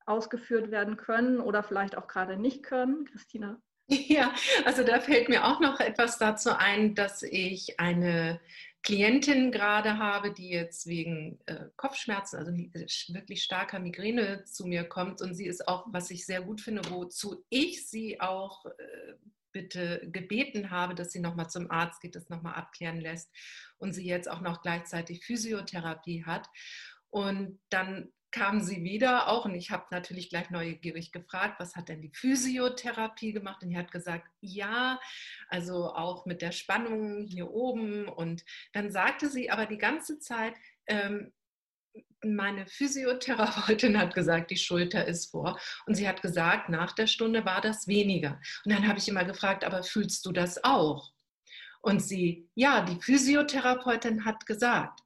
[0.06, 3.06] ausgeführt werden können oder vielleicht auch gerade nicht können.
[3.06, 3.62] Christina.
[4.08, 8.40] Ja, also da fällt mir auch noch etwas dazu ein, dass ich eine
[8.84, 15.22] Klientin gerade habe, die jetzt wegen äh, Kopfschmerzen, also wirklich starker Migräne zu mir kommt.
[15.22, 19.14] Und sie ist auch, was ich sehr gut finde, wozu ich sie auch äh,
[19.52, 23.30] bitte gebeten habe, dass sie nochmal zum Arzt geht, das nochmal abklären lässt
[23.78, 26.48] und sie jetzt auch noch gleichzeitig Physiotherapie hat.
[27.10, 31.90] Und dann kam sie wieder auch und ich habe natürlich gleich neugierig gefragt, was hat
[31.90, 33.62] denn die Physiotherapie gemacht?
[33.62, 35.00] Und sie hat gesagt, ja,
[35.50, 38.08] also auch mit der Spannung hier oben.
[38.08, 40.54] Und dann sagte sie aber die ganze Zeit,
[40.88, 41.34] ähm,
[42.24, 45.60] meine Physiotherapeutin hat gesagt, die Schulter ist vor.
[45.86, 48.40] Und sie hat gesagt, nach der Stunde war das weniger.
[48.66, 51.12] Und dann habe ich immer gefragt, aber fühlst du das auch?
[51.82, 55.00] Und sie, ja, die Physiotherapeutin hat gesagt.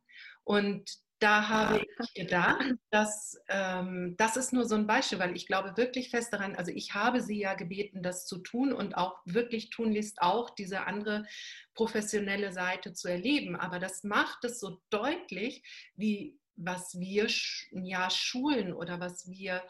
[0.43, 5.47] Und da habe ich gedacht, dass ähm, das ist nur so ein Beispiel, weil ich
[5.47, 9.15] glaube wirklich fest daran, also ich habe sie ja gebeten, das zu tun und auch
[9.25, 11.25] wirklich tunlichst auch diese andere
[11.73, 13.55] professionelle Seite zu erleben.
[13.55, 15.63] Aber das macht es so deutlich,
[15.95, 17.27] wie was wir
[17.71, 19.61] ja schulen oder was wir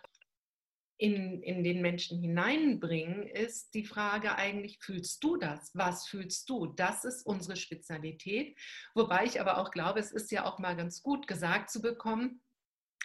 [0.98, 5.72] in, in den Menschen hineinbringen, ist die Frage eigentlich, fühlst du das?
[5.74, 6.68] Was fühlst du?
[6.68, 8.58] Das ist unsere Spezialität.
[8.94, 12.42] Wobei ich aber auch glaube, es ist ja auch mal ganz gut gesagt zu bekommen,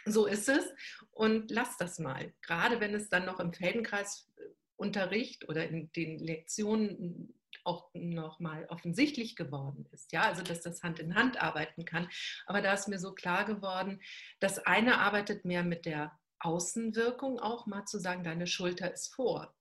[0.07, 0.65] so ist es
[1.11, 2.33] und lass das mal.
[2.43, 7.35] Gerade wenn es dann noch im Feldenkreisunterricht oder in den Lektionen
[7.65, 10.13] auch nochmal offensichtlich geworden ist.
[10.13, 12.09] Ja, also dass das Hand in Hand arbeiten kann.
[12.47, 14.01] Aber da ist mir so klar geworden,
[14.41, 19.55] das eine arbeitet mehr mit der Außenwirkung auch mal zu sagen, deine Schulter ist vor.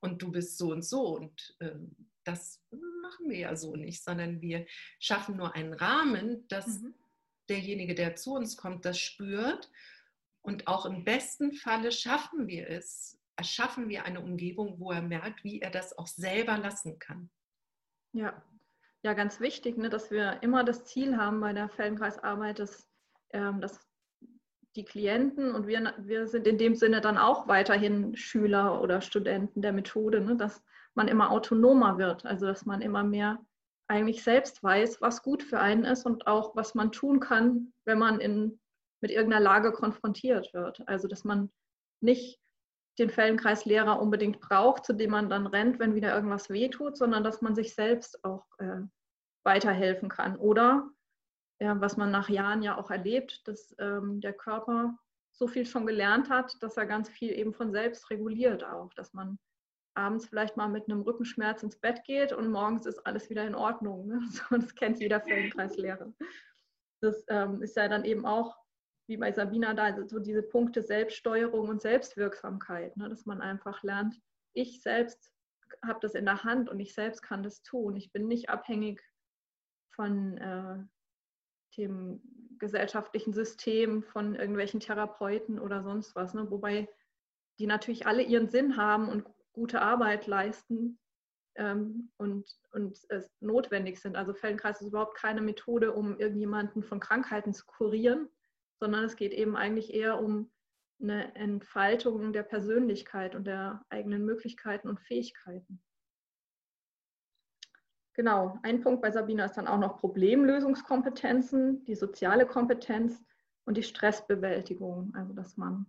[0.00, 1.16] und du bist so und so.
[1.16, 1.74] Und äh,
[2.24, 4.66] das machen wir ja so nicht, sondern wir
[4.98, 6.94] schaffen nur einen Rahmen, dass mhm.
[7.48, 9.70] derjenige, der zu uns kommt, das spürt.
[10.42, 15.44] Und auch im besten Falle schaffen wir es, erschaffen wir eine Umgebung, wo er merkt,
[15.44, 17.30] wie er das auch selber lassen kann.
[18.12, 18.42] Ja,
[19.02, 22.86] ja ganz wichtig, ne, dass wir immer das Ziel haben bei der Feldenkreisarbeit, dass,
[23.32, 23.80] ähm, dass
[24.76, 29.62] die Klienten und wir, wir sind in dem Sinne dann auch weiterhin Schüler oder Studenten
[29.62, 33.38] der Methode, ne, dass man immer autonomer wird, also dass man immer mehr
[33.88, 37.98] eigentlich selbst weiß, was gut für einen ist und auch was man tun kann, wenn
[37.98, 38.60] man in,
[39.00, 40.86] mit irgendeiner Lage konfrontiert wird.
[40.86, 41.50] Also dass man
[42.02, 42.38] nicht
[42.98, 47.40] den Feldenkreislehrer unbedingt braucht, zu dem man dann rennt, wenn wieder irgendwas wehtut, sondern dass
[47.40, 48.82] man sich selbst auch äh,
[49.44, 50.36] weiterhelfen kann.
[50.36, 50.90] Oder
[51.60, 54.98] ja, was man nach Jahren ja auch erlebt, dass ähm, der Körper
[55.32, 59.14] so viel schon gelernt hat, dass er ganz viel eben von selbst reguliert auch, dass
[59.14, 59.38] man
[59.94, 63.54] abends vielleicht mal mit einem Rückenschmerz ins Bett geht und morgens ist alles wieder in
[63.54, 64.06] Ordnung.
[64.06, 64.20] Ne?
[64.50, 66.12] das kennt jeder Feldenkreislehrer.
[67.02, 68.56] Das ähm, ist ja dann eben auch
[69.10, 73.82] wie bei Sabina da, also so diese Punkte Selbststeuerung und Selbstwirksamkeit, ne, dass man einfach
[73.82, 74.14] lernt,
[74.54, 75.32] ich selbst
[75.84, 77.96] habe das in der Hand und ich selbst kann das tun.
[77.96, 79.02] Ich bin nicht abhängig
[79.90, 80.78] von äh,
[81.76, 82.22] dem
[82.60, 86.32] gesellschaftlichen System, von irgendwelchen Therapeuten oder sonst was.
[86.32, 86.48] Ne?
[86.50, 86.88] Wobei
[87.58, 91.00] die natürlich alle ihren Sinn haben und gute Arbeit leisten
[91.56, 94.16] ähm, und, und es notwendig sind.
[94.16, 98.28] Also Feldenkreis ist überhaupt keine Methode, um irgendjemanden von Krankheiten zu kurieren,
[98.80, 100.50] sondern es geht eben eigentlich eher um
[101.00, 105.82] eine Entfaltung der Persönlichkeit und der eigenen Möglichkeiten und Fähigkeiten.
[108.14, 113.22] Genau, ein Punkt bei Sabina ist dann auch noch Problemlösungskompetenzen, die soziale Kompetenz
[113.64, 115.14] und die Stressbewältigung.
[115.14, 115.86] Also dass man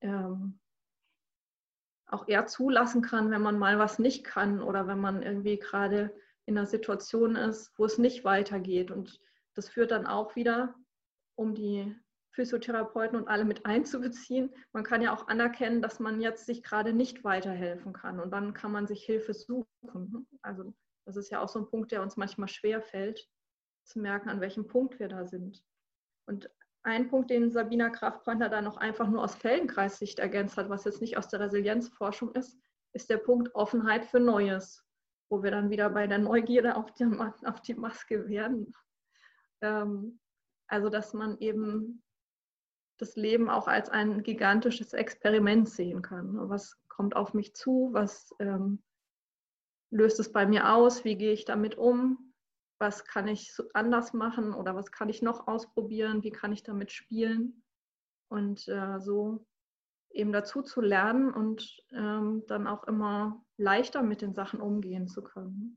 [0.00, 0.58] ähm,
[2.06, 6.14] auch eher zulassen kann, wenn man mal was nicht kann oder wenn man irgendwie gerade
[6.44, 8.90] in einer Situation ist, wo es nicht weitergeht.
[8.90, 9.20] Und
[9.54, 10.74] das führt dann auch wieder,
[11.36, 11.96] um die
[12.32, 14.54] Physiotherapeuten und alle mit einzubeziehen.
[14.72, 18.54] Man kann ja auch anerkennen, dass man jetzt sich gerade nicht weiterhelfen kann und dann
[18.54, 20.26] kann man sich Hilfe suchen.
[20.42, 23.28] Also das ist ja auch so ein Punkt, der uns manchmal schwer fällt,
[23.84, 25.62] zu merken, an welchem Punkt wir da sind.
[26.26, 26.50] Und
[26.84, 31.00] ein Punkt, den Sabina Kraftpointer da noch einfach nur aus Feldenkreissicht ergänzt hat, was jetzt
[31.00, 32.58] nicht aus der Resilienzforschung ist,
[32.92, 34.84] ist der Punkt Offenheit für Neues,
[35.30, 37.04] wo wir dann wieder bei der Neugierde auf die,
[37.44, 38.72] auf die Maske werden.
[39.60, 40.20] Ähm,
[40.68, 42.02] also, dass man eben
[43.02, 46.48] das Leben auch als ein gigantisches Experiment sehen kann.
[46.48, 47.90] Was kommt auf mich zu?
[47.92, 48.80] Was ähm,
[49.90, 51.04] löst es bei mir aus?
[51.04, 52.32] Wie gehe ich damit um?
[52.78, 56.22] Was kann ich anders machen oder was kann ich noch ausprobieren?
[56.22, 57.64] Wie kann ich damit spielen?
[58.28, 59.44] Und äh, so
[60.10, 65.24] eben dazu zu lernen und ähm, dann auch immer leichter mit den Sachen umgehen zu
[65.24, 65.76] können.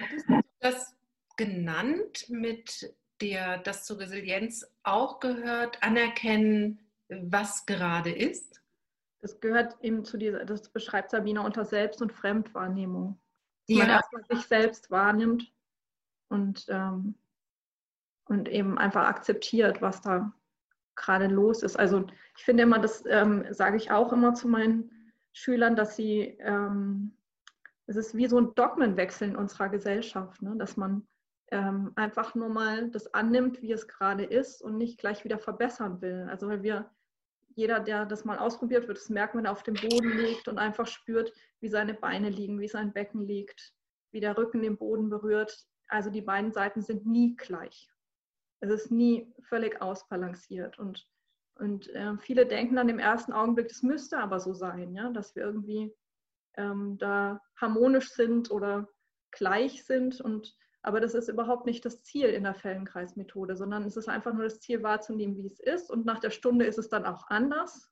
[0.00, 0.96] Hattest du das
[1.36, 8.62] genannt mit der das zur Resilienz auch gehört, anerkennen, was gerade ist?
[9.20, 13.20] Das gehört eben zu dieser, das beschreibt Sabine unter Selbst- und Fremdwahrnehmung.
[13.68, 13.84] Dass ja.
[13.84, 15.52] man erstmal sich selbst wahrnimmt
[16.28, 17.14] und, ähm,
[18.24, 20.32] und eben einfach akzeptiert, was da
[20.96, 21.76] gerade los ist.
[21.78, 22.06] Also
[22.36, 24.90] ich finde immer, das ähm, sage ich auch immer zu meinen
[25.32, 27.16] Schülern, dass sie, ähm,
[27.86, 30.54] es ist wie so ein Dogmenwechsel in unserer Gesellschaft, ne?
[30.56, 31.06] dass man
[31.50, 36.00] ähm, einfach nur mal das annimmt, wie es gerade ist und nicht gleich wieder verbessern
[36.00, 36.26] will.
[36.30, 36.90] Also weil wir,
[37.54, 40.58] jeder, der das mal ausprobiert, wird es merken, wenn er auf dem Boden liegt und
[40.58, 43.74] einfach spürt, wie seine Beine liegen, wie sein Becken liegt,
[44.12, 45.66] wie der Rücken den Boden berührt.
[45.88, 47.90] Also die beiden Seiten sind nie gleich.
[48.60, 50.78] Es ist nie völlig ausbalanciert.
[50.78, 51.08] Und,
[51.56, 55.34] und äh, viele denken dann im ersten Augenblick, das müsste aber so sein, ja, dass
[55.34, 55.92] wir irgendwie
[56.56, 58.88] ähm, da harmonisch sind oder
[59.32, 60.20] gleich sind.
[60.20, 64.32] Und aber das ist überhaupt nicht das Ziel in der Feldenkreismethode, sondern es ist einfach
[64.32, 65.90] nur das Ziel wahrzunehmen, wie es ist.
[65.90, 67.90] Und nach der Stunde ist es dann auch anders.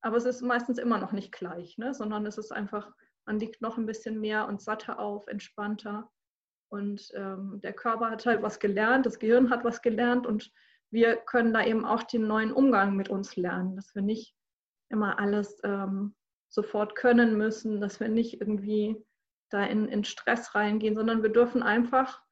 [0.00, 1.94] Aber es ist meistens immer noch nicht gleich, ne?
[1.94, 2.92] sondern es ist einfach,
[3.24, 6.10] man liegt noch ein bisschen mehr und satter auf, entspannter.
[6.68, 10.50] Und ähm, der Körper hat halt was gelernt, das Gehirn hat was gelernt und
[10.90, 14.34] wir können da eben auch den neuen Umgang mit uns lernen, dass wir nicht
[14.90, 16.14] immer alles ähm,
[16.48, 19.04] sofort können müssen, dass wir nicht irgendwie
[19.50, 22.23] da in, in Stress reingehen, sondern wir dürfen einfach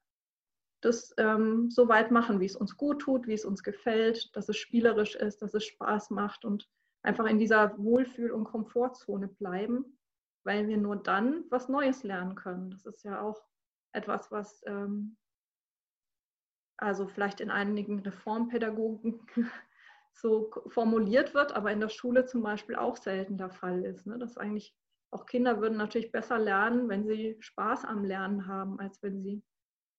[0.85, 4.49] das ähm, so weit machen, wie es uns gut tut, wie es uns gefällt, dass
[4.49, 6.69] es spielerisch ist, dass es Spaß macht und
[7.03, 9.97] einfach in dieser Wohlfühl- und Komfortzone bleiben,
[10.43, 12.71] weil wir nur dann was Neues lernen können.
[12.71, 13.41] Das ist ja auch
[13.93, 15.17] etwas, was ähm,
[16.77, 19.19] also vielleicht in einigen Reformpädagogen
[20.13, 24.05] so formuliert wird, aber in der Schule zum Beispiel auch selten der Fall ist.
[24.05, 24.17] Ne?
[24.17, 24.75] Dass eigentlich
[25.11, 29.43] auch Kinder würden natürlich besser lernen, wenn sie Spaß am Lernen haben, als wenn sie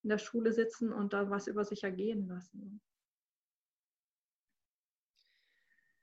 [0.05, 2.81] in der Schule sitzen und da was über sich ergehen lassen.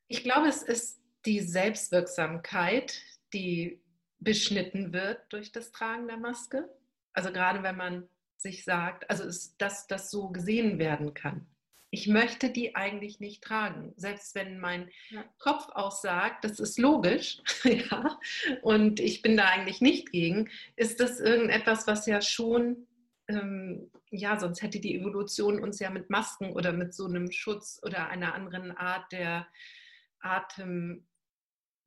[0.08, 3.82] Ich glaube, es ist die Selbstwirksamkeit, die
[4.20, 6.70] beschnitten wird durch das Tragen der Maske.
[7.14, 11.48] Also gerade wenn man sich sagt, also ist, dass das so gesehen werden kann.
[11.92, 15.26] Ich möchte die eigentlich nicht tragen, selbst wenn mein ja.
[15.40, 18.18] Kopf auch sagt, das ist logisch, ja,
[18.62, 22.88] und ich bin da eigentlich nicht gegen, ist das irgendetwas, was ja schon,
[23.32, 27.80] ähm, ja, sonst hätte die Evolution uns ja mit Masken oder mit so einem Schutz
[27.84, 29.48] oder einer anderen Art der
[30.20, 31.06] Atemorgane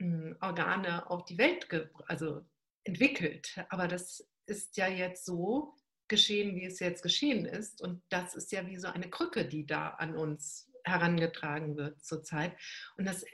[0.00, 1.68] hm, auf die Welt
[2.06, 2.44] also
[2.84, 3.64] entwickelt.
[3.68, 5.74] Aber das ist ja jetzt so,
[6.08, 7.80] geschehen, wie es jetzt geschehen ist.
[7.80, 12.56] Und das ist ja wie so eine Krücke, die da an uns herangetragen wird zurzeit.
[12.96, 13.24] Und das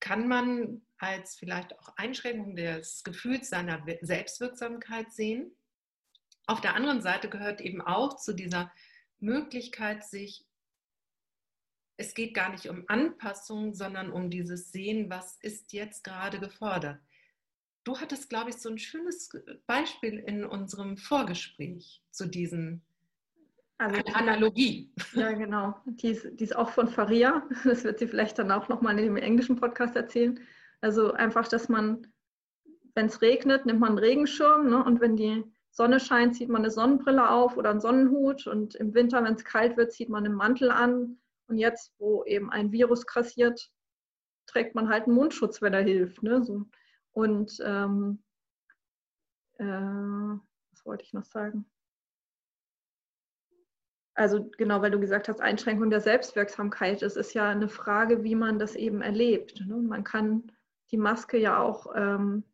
[0.00, 5.56] kann man als vielleicht auch Einschränkung des Gefühls seiner Selbstwirksamkeit sehen.
[6.46, 8.72] Auf der anderen Seite gehört eben auch zu dieser
[9.20, 10.44] Möglichkeit, sich,
[11.96, 17.00] es geht gar nicht um Anpassung, sondern um dieses Sehen, was ist jetzt gerade gefordert.
[17.84, 19.30] Du hattest, glaube ich, so ein schönes
[19.66, 22.82] Beispiel in unserem Vorgespräch zu diesem
[23.78, 24.92] also, Analogie.
[25.14, 25.74] Ja, genau.
[25.86, 27.46] Die ist, die ist auch von Faria.
[27.64, 30.38] Das wird sie vielleicht dann auch nochmal in dem englischen Podcast erzählen.
[30.80, 32.06] Also einfach, dass man,
[32.94, 34.84] wenn es regnet, nimmt man einen Regenschirm ne?
[34.84, 38.92] und wenn die Sonne scheint, zieht man eine Sonnenbrille auf oder einen Sonnenhut und im
[38.92, 41.18] Winter, wenn es kalt wird, zieht man einen Mantel an.
[41.48, 43.70] Und jetzt, wo eben ein Virus kassiert,
[44.46, 46.22] trägt man halt einen Mundschutz, wenn er hilft.
[46.22, 46.44] Ne?
[46.44, 46.66] So.
[47.12, 48.22] Und ähm,
[49.58, 51.64] äh, was wollte ich noch sagen?
[54.14, 57.02] Also genau, weil du gesagt hast, Einschränkung der Selbstwirksamkeit.
[57.02, 59.64] Es ist ja eine Frage, wie man das eben erlebt.
[59.66, 59.76] Ne?
[59.76, 60.52] Man kann
[60.90, 62.44] die Maske ja auch, ähm,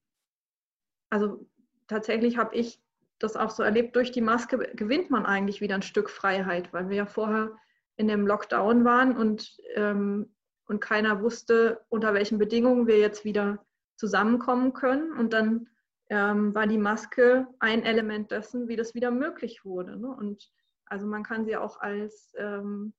[1.11, 1.45] also
[1.89, 2.81] tatsächlich habe ich
[3.19, 6.89] das auch so erlebt, durch die Maske gewinnt man eigentlich wieder ein Stück Freiheit, weil
[6.89, 7.57] wir ja vorher
[7.97, 10.35] in dem Lockdown waren und, ähm,
[10.67, 13.65] und keiner wusste, unter welchen Bedingungen wir jetzt wieder
[13.97, 15.13] zusammenkommen können.
[15.13, 15.69] Und dann
[16.11, 19.99] ähm, war die Maske ein Element dessen, wie das wieder möglich wurde.
[19.99, 20.09] Ne?
[20.09, 20.49] Und
[20.87, 22.95] also man kann sie auch als, ähm,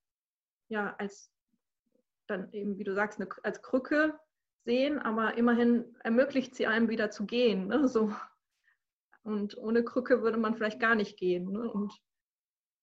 [0.68, 1.32] ja, als
[2.28, 4.20] dann eben, wie du sagst, eine, als Krücke
[4.66, 7.68] sehen, aber immerhin ermöglicht sie einem wieder zu gehen.
[7.68, 7.88] Ne?
[7.88, 8.14] So.
[9.24, 11.52] Und ohne Krücke würde man vielleicht gar nicht gehen.
[11.52, 11.72] Ne?
[11.72, 11.94] Und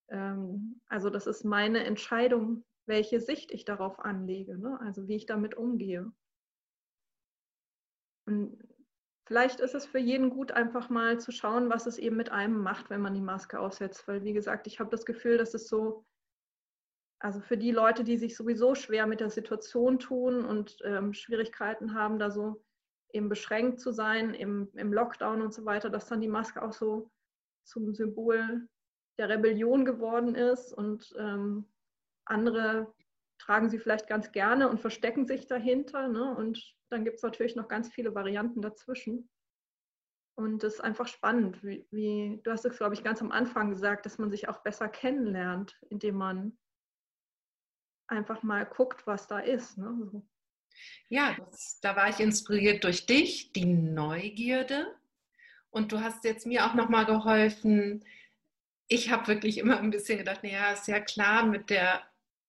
[0.09, 4.79] ähm, also das ist meine Entscheidung, welche Sicht ich darauf anlege, ne?
[4.81, 6.12] also wie ich damit umgehe.
[8.27, 8.59] Und
[9.27, 12.61] vielleicht ist es für jeden gut, einfach mal zu schauen, was es eben mit einem
[12.61, 14.07] macht, wenn man die Maske aufsetzt.
[14.07, 16.05] Weil, wie gesagt, ich habe das Gefühl, dass es so,
[17.20, 21.94] also für die Leute, die sich sowieso schwer mit der Situation tun und ähm, Schwierigkeiten
[21.94, 22.64] haben, da so
[23.12, 26.73] eben beschränkt zu sein im, im Lockdown und so weiter, dass dann die Maske auch
[26.73, 27.11] so
[27.64, 28.69] zum Symbol
[29.19, 31.66] der Rebellion geworden ist und ähm,
[32.27, 32.92] andere
[33.38, 36.09] tragen sie vielleicht ganz gerne und verstecken sich dahinter.
[36.09, 36.35] Ne?
[36.37, 39.29] Und dann gibt es natürlich noch ganz viele Varianten dazwischen.
[40.38, 43.71] Und das ist einfach spannend, wie, wie du hast es, glaube ich, ganz am Anfang
[43.71, 46.59] gesagt, dass man sich auch besser kennenlernt, indem man
[48.09, 49.79] einfach mal guckt, was da ist.
[49.79, 49.97] Ne?
[50.12, 50.27] So.
[51.09, 54.95] Ja, das, da war ich inspiriert durch dich, die Neugierde.
[55.71, 58.05] Und du hast jetzt mir auch nochmal geholfen.
[58.89, 62.03] Ich habe wirklich immer ein bisschen gedacht, naja, ist ja klar, mit der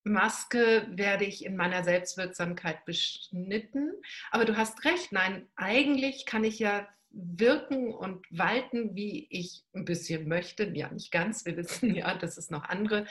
[0.03, 3.91] Maske werde ich in meiner Selbstwirksamkeit beschnitten.
[4.31, 9.85] Aber du hast recht, nein, eigentlich kann ich ja wirken und walten, wie ich ein
[9.85, 10.65] bisschen möchte.
[10.75, 11.45] Ja, nicht ganz.
[11.45, 13.07] Wir wissen ja, dass es noch andere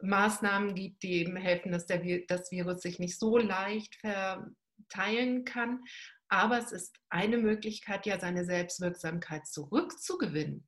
[0.00, 5.84] Maßnahmen gibt, die eben helfen, dass der, das Virus sich nicht so leicht verteilen kann.
[6.28, 10.66] Aber es ist eine Möglichkeit, ja, seine Selbstwirksamkeit zurückzugewinnen.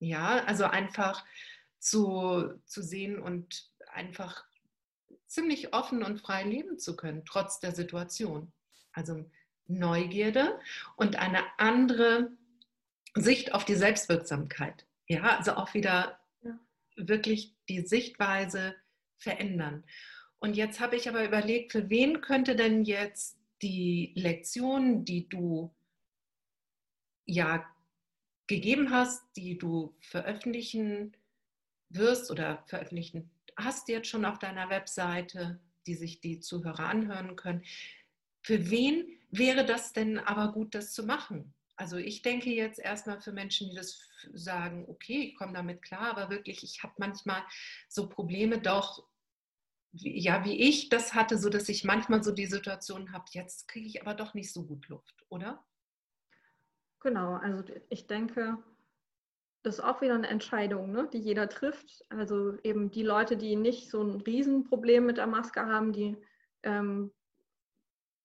[0.00, 1.24] Ja, also einfach
[1.78, 4.44] zu, zu sehen und einfach
[5.26, 8.52] ziemlich offen und frei leben zu können, trotz der Situation.
[8.92, 9.30] Also
[9.68, 10.58] Neugierde
[10.96, 12.32] und eine andere
[13.14, 14.86] Sicht auf die Selbstwirksamkeit.
[15.06, 16.58] Ja, also auch wieder ja.
[16.96, 18.74] wirklich die Sichtweise
[19.18, 19.84] verändern.
[20.38, 25.74] Und jetzt habe ich aber überlegt, für wen könnte denn jetzt die Lektion, die du
[27.24, 27.64] ja
[28.46, 31.16] gegeben hast, die du veröffentlichen
[31.90, 37.64] wirst oder veröffentlichen hast jetzt schon auf deiner Webseite, die sich die Zuhörer anhören können.
[38.42, 41.54] Für wen wäre das denn aber gut, das zu machen?
[41.76, 44.00] Also ich denke jetzt erstmal für Menschen, die das
[44.32, 47.42] sagen, okay, ich komme damit klar, aber wirklich, ich habe manchmal
[47.88, 49.06] so Probleme doch,
[49.92, 53.86] ja, wie ich das hatte, so dass ich manchmal so die Situation habe, jetzt kriege
[53.86, 55.64] ich aber doch nicht so gut Luft, oder?
[57.00, 58.58] Genau, also ich denke,
[59.62, 62.04] das ist auch wieder eine Entscheidung, ne, die jeder trifft.
[62.08, 66.16] Also eben die Leute, die nicht so ein Riesenproblem mit der Maske haben, die
[66.64, 67.12] ähm,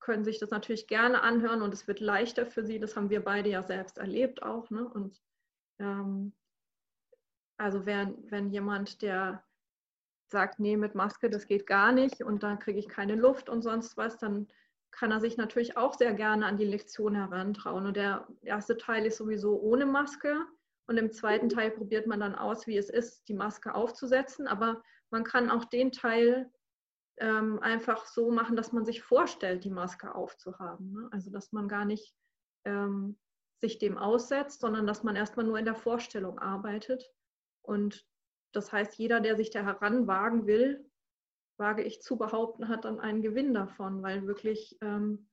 [0.04, 2.78] können sich das natürlich gerne anhören und es wird leichter für sie.
[2.78, 4.70] Das haben wir beide ja selbst erlebt auch.
[4.70, 4.86] Ne?
[4.88, 5.22] Und
[5.80, 6.34] ähm,
[7.58, 9.44] also wenn, wenn jemand, der
[10.28, 13.62] sagt, nee, mit Maske, das geht gar nicht und dann kriege ich keine Luft und
[13.62, 14.48] sonst was, dann
[14.92, 17.86] kann er sich natürlich auch sehr gerne an die Lektion herantrauen.
[17.86, 20.36] Und der erste Teil ist sowieso ohne Maske.
[20.86, 24.48] Und im zweiten Teil probiert man dann aus, wie es ist, die Maske aufzusetzen.
[24.48, 26.52] Aber man kann auch den Teil
[27.18, 30.92] ähm, einfach so machen, dass man sich vorstellt, die Maske aufzuhaben.
[30.92, 31.10] Ne?
[31.12, 32.16] Also dass man gar nicht
[32.66, 33.18] ähm,
[33.60, 37.10] sich dem aussetzt, sondern dass man erstmal nur in der Vorstellung arbeitet.
[37.62, 38.06] Und
[38.52, 40.90] das heißt, jeder, der sich da heranwagen will,
[41.58, 45.30] wage ich zu behaupten, hat dann einen Gewinn davon, weil wirklich ähm,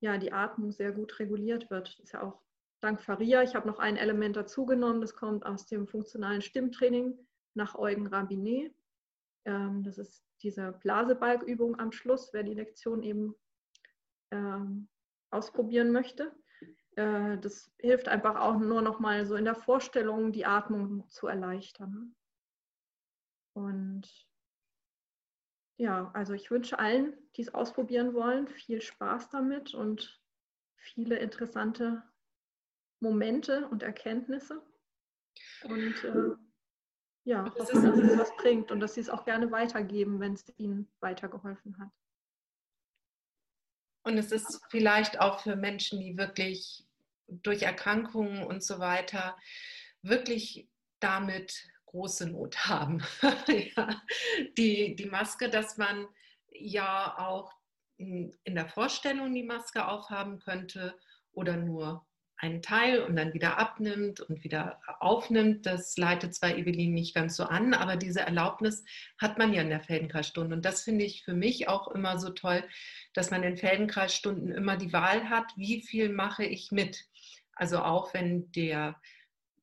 [0.00, 1.88] ja, die Atmung sehr gut reguliert wird.
[1.88, 2.40] Das ist ja auch
[2.80, 3.42] dank Faria.
[3.42, 7.18] Ich habe noch ein Element dazugenommen, das kommt aus dem funktionalen Stimmtraining
[7.54, 8.74] nach Eugen Rabinet.
[9.44, 13.34] Ähm, das ist diese Blasebalgübung am Schluss, wer die Lektion eben
[14.30, 14.88] ähm,
[15.30, 16.34] ausprobieren möchte.
[16.96, 21.26] Äh, das hilft einfach auch nur noch mal so in der Vorstellung, die Atmung zu
[21.26, 22.14] erleichtern.
[23.54, 24.26] Und
[25.78, 30.20] ja, also ich wünsche allen, die es ausprobieren wollen, viel Spaß damit und
[30.76, 32.02] viele interessante
[33.00, 34.62] Momente und Erkenntnisse.
[35.64, 36.36] Und äh,
[37.26, 40.44] ja, hoffe, dass es was bringt und dass sie es auch gerne weitergeben, wenn es
[40.58, 41.90] ihnen weitergeholfen hat.
[44.04, 46.86] Und es ist vielleicht auch für Menschen, die wirklich
[47.26, 49.36] durch Erkrankungen und so weiter
[50.02, 50.68] wirklich
[51.00, 53.02] damit große Not haben.
[53.48, 54.00] ja,
[54.56, 56.06] die, die Maske, dass man
[56.48, 57.52] ja auch
[57.96, 60.96] in der Vorstellung die Maske aufhaben könnte
[61.32, 62.05] oder nur
[62.38, 65.64] einen Teil und dann wieder abnimmt und wieder aufnimmt.
[65.64, 68.84] Das leitet zwar Evelyn nicht ganz so an, aber diese Erlaubnis
[69.18, 70.54] hat man ja in der Feldenkreisstunde.
[70.54, 72.62] Und das finde ich für mich auch immer so toll,
[73.14, 77.06] dass man in Feldenkreisstunden immer die Wahl hat, wie viel mache ich mit.
[77.54, 79.00] Also auch wenn der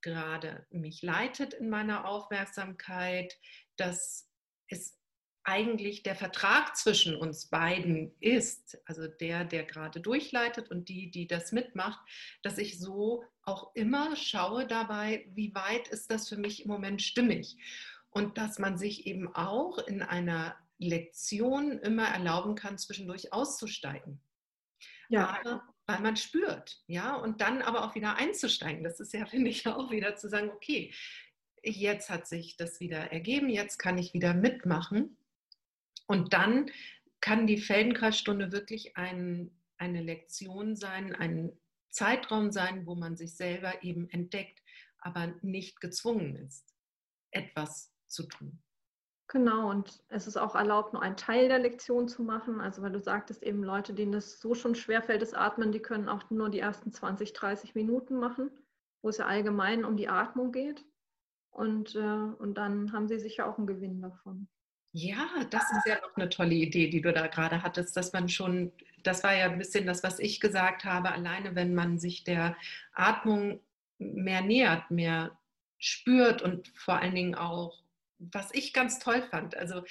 [0.01, 3.37] gerade mich leitet in meiner Aufmerksamkeit,
[3.77, 4.29] dass
[4.67, 4.99] es
[5.43, 11.27] eigentlich der Vertrag zwischen uns beiden ist, also der, der gerade durchleitet und die, die
[11.27, 11.99] das mitmacht,
[12.43, 17.01] dass ich so auch immer schaue dabei, wie weit ist das für mich im Moment
[17.01, 17.57] stimmig.
[18.09, 24.21] Und dass man sich eben auch in einer Lektion immer erlauben kann, zwischendurch auszusteigen.
[25.09, 25.39] Ja.
[25.39, 28.83] Aber, weil man spürt, ja, und dann aber auch wieder einzusteigen.
[28.83, 30.93] Das ist ja, finde ich, auch wieder zu sagen, okay,
[31.61, 35.17] jetzt hat sich das wieder ergeben, jetzt kann ich wieder mitmachen
[36.13, 36.69] und dann
[37.21, 41.51] kann die Feldenkreisstunde wirklich ein, eine Lektion sein, ein
[41.89, 44.61] Zeitraum sein, wo man sich selber eben entdeckt,
[44.99, 46.75] aber nicht gezwungen ist,
[47.31, 48.61] etwas zu tun.
[49.27, 52.61] Genau, und es ist auch erlaubt, nur einen Teil der Lektion zu machen.
[52.61, 56.09] Also weil du sagtest eben, Leute, denen das so schon schwerfällt, das Atmen, die können
[56.09, 58.51] auch nur die ersten 20, 30 Minuten machen,
[59.01, 60.85] wo es ja allgemein um die Atmung geht.
[61.49, 64.47] Und, äh, und dann haben sie sicher auch einen Gewinn davon.
[64.95, 68.29] Ja, das ist ja noch eine tolle Idee, die du da gerade hattest, dass man
[68.29, 68.71] schon,
[69.01, 72.55] das war ja ein bisschen das, was ich gesagt habe, alleine wenn man sich der
[72.93, 73.59] Atmung
[73.97, 75.35] mehr nähert, mehr
[75.79, 77.81] spürt und vor allen Dingen auch,
[78.19, 79.83] was ich ganz toll fand, also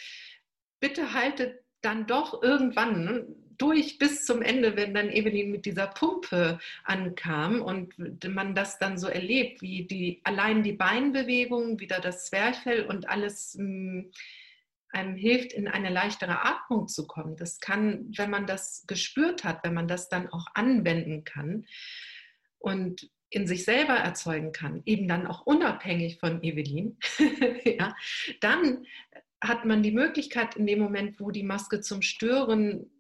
[0.78, 3.26] bitte haltet dann doch irgendwann
[3.58, 7.94] durch bis zum Ende, wenn dann Evelyn mit dieser Pumpe ankam und
[8.28, 13.56] man das dann so erlebt, wie die allein die Beinbewegungen, wieder das Zwerchfell und alles
[13.58, 14.12] mh, hm,
[14.92, 17.36] einem hilft, in eine leichtere Atmung zu kommen.
[17.36, 21.66] Das kann, wenn man das gespürt hat, wenn man das dann auch anwenden kann
[22.58, 26.98] und in sich selber erzeugen kann, eben dann auch unabhängig von Evelyn,
[27.64, 27.96] ja,
[28.40, 28.84] dann
[29.40, 32.90] hat man die Möglichkeit in dem Moment, wo die Maske zum Stören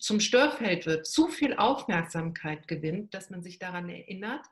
[0.00, 4.44] zum Störfeld wird, zu viel Aufmerksamkeit gewinnt, dass man sich daran erinnert,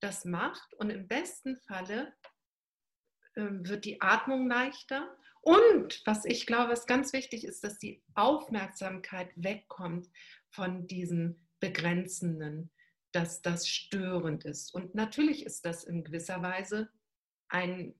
[0.00, 2.12] das macht und im besten Falle
[3.34, 8.02] äh, wird die Atmung leichter und was ich glaube, was ganz wichtig ist, dass die
[8.14, 10.08] Aufmerksamkeit wegkommt
[10.50, 12.70] von diesem Begrenzenden,
[13.12, 14.74] dass das störend ist.
[14.74, 16.88] Und natürlich ist das in gewisser Weise
[17.48, 17.94] ein,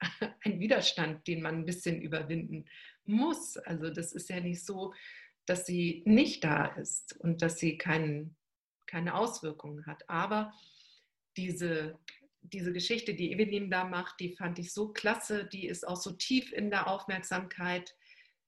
[0.44, 2.66] ein Widerstand, den man ein bisschen überwinden
[3.04, 3.56] muss.
[3.56, 4.94] Also das ist ja nicht so,
[5.46, 8.34] dass sie nicht da ist und dass sie kein,
[8.86, 10.08] keine Auswirkungen hat.
[10.08, 10.52] Aber
[11.36, 11.98] diese
[12.52, 15.46] diese Geschichte, die Evelyn da macht, die fand ich so klasse.
[15.46, 17.94] Die ist auch so tief in der Aufmerksamkeit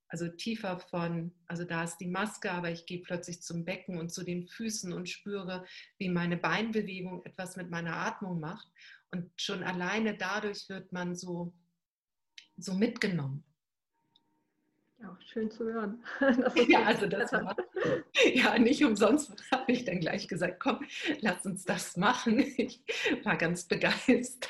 [0.09, 4.13] also tiefer von, also da ist die Maske, aber ich gehe plötzlich zum Becken und
[4.13, 5.65] zu den Füßen und spüre,
[5.99, 8.69] wie meine Beinbewegung etwas mit meiner Atmung macht.
[9.11, 11.53] Und schon alleine dadurch wird man so,
[12.57, 13.45] so mitgenommen.
[14.99, 16.03] Ja, schön zu hören.
[16.69, 17.55] ja, also das war,
[18.35, 20.85] ja, nicht umsonst habe ich dann gleich gesagt, komm,
[21.21, 22.39] lass uns das machen.
[22.57, 22.81] Ich
[23.25, 24.49] war ganz begeistert.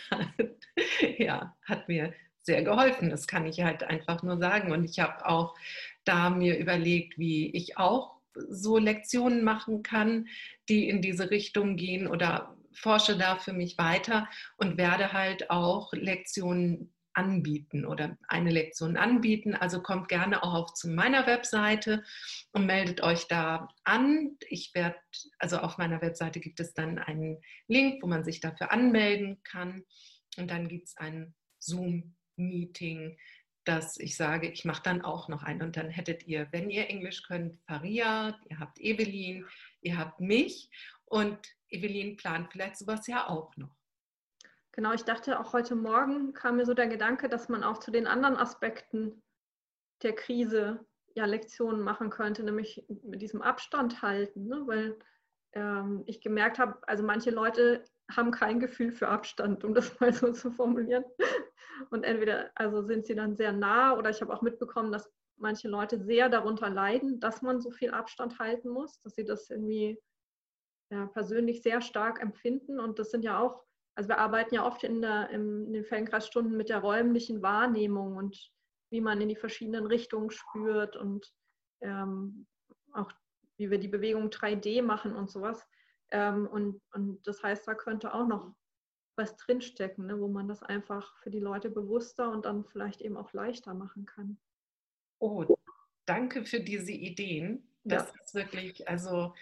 [1.18, 3.10] Ja, hat mir sehr geholfen.
[3.10, 4.70] Das kann ich halt einfach nur sagen.
[4.70, 5.56] Und ich habe auch
[6.04, 10.28] da mir überlegt, wie ich auch so Lektionen machen kann,
[10.68, 14.28] die in diese Richtung gehen oder forsche da für mich weiter
[14.58, 19.54] und werde halt auch Lektionen anbieten oder eine Lektion anbieten.
[19.54, 22.04] Also kommt gerne auch zu meiner Webseite
[22.52, 24.36] und meldet euch da an.
[24.48, 24.96] Ich werde,
[25.38, 29.84] also auf meiner Webseite gibt es dann einen Link, wo man sich dafür anmelden kann.
[30.36, 33.16] Und dann gibt es ein Zoom-Meeting,
[33.64, 35.62] dass ich sage, ich mache dann auch noch einen.
[35.62, 39.46] Und dann hättet ihr, wenn ihr Englisch könnt, Faria, ihr habt Evelyn,
[39.80, 40.70] ihr habt mich.
[41.06, 41.38] Und
[41.68, 43.75] Evelyn plant vielleicht sowas ja auch noch.
[44.76, 47.90] Genau, ich dachte auch heute Morgen kam mir so der Gedanke, dass man auch zu
[47.90, 49.22] den anderen Aspekten
[50.02, 54.62] der Krise ja Lektionen machen könnte, nämlich mit diesem Abstand halten, ne?
[54.66, 54.98] weil
[55.54, 60.12] ähm, ich gemerkt habe, also manche Leute haben kein Gefühl für Abstand, um das mal
[60.12, 61.04] so zu formulieren.
[61.88, 65.68] Und entweder also sind sie dann sehr nah oder ich habe auch mitbekommen, dass manche
[65.68, 69.98] Leute sehr darunter leiden, dass man so viel Abstand halten muss, dass sie das irgendwie
[70.90, 72.78] ja, persönlich sehr stark empfinden.
[72.78, 73.65] Und das sind ja auch
[73.96, 78.52] also wir arbeiten ja oft in, der, in den Feldenkreisstunden mit der räumlichen Wahrnehmung und
[78.90, 81.32] wie man in die verschiedenen Richtungen spürt und
[81.80, 82.46] ähm,
[82.92, 83.10] auch
[83.56, 85.66] wie wir die Bewegung 3D machen und sowas.
[86.10, 88.54] Ähm, und, und das heißt, da könnte auch noch
[89.16, 93.16] was drinstecken, ne, wo man das einfach für die Leute bewusster und dann vielleicht eben
[93.16, 94.38] auch leichter machen kann.
[95.18, 95.56] Oh,
[96.04, 97.66] danke für diese Ideen.
[97.84, 98.22] Das ja.
[98.22, 99.34] ist wirklich, also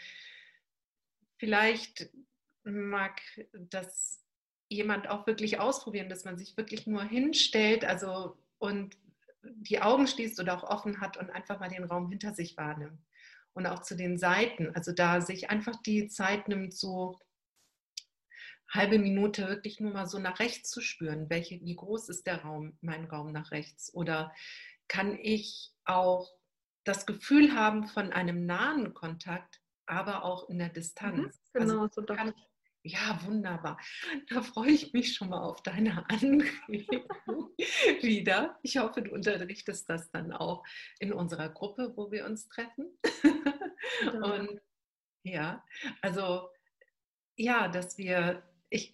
[1.38, 2.08] vielleicht
[2.62, 3.20] mag
[3.52, 4.23] das
[4.74, 8.96] jemand auch wirklich ausprobieren, dass man sich wirklich nur hinstellt, also und
[9.42, 13.00] die Augen schließt oder auch offen hat und einfach mal den Raum hinter sich wahrnimmt.
[13.52, 17.18] Und auch zu den Seiten, also da sich einfach die Zeit nimmt, so
[18.70, 21.30] halbe Minute wirklich nur mal so nach rechts zu spüren.
[21.30, 23.94] Welche, wie groß ist der Raum, mein Raum nach rechts?
[23.94, 24.34] Oder
[24.88, 26.28] kann ich auch
[26.84, 31.40] das Gefühl haben von einem nahen Kontakt, aber auch in der Distanz?
[31.54, 32.34] Mhm, genau, also, so kann,
[32.86, 33.78] ja, wunderbar.
[34.28, 37.50] Da freue ich mich schon mal auf deine Anregung
[38.02, 38.58] wieder.
[38.62, 40.62] Ich hoffe, du unterrichtest das dann auch
[40.98, 42.86] in unserer Gruppe, wo wir uns treffen.
[44.02, 44.12] Ja.
[44.12, 44.60] Und
[45.22, 45.64] ja,
[46.02, 46.50] also
[47.36, 48.92] ja, dass wir, ich,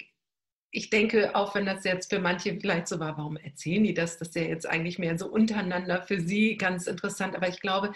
[0.70, 4.18] ich denke, auch wenn das jetzt für manche vielleicht so war, warum erzählen die das?
[4.18, 7.34] Das ist ja jetzt eigentlich mehr so untereinander für sie ganz interessant.
[7.34, 7.92] Aber ich glaube,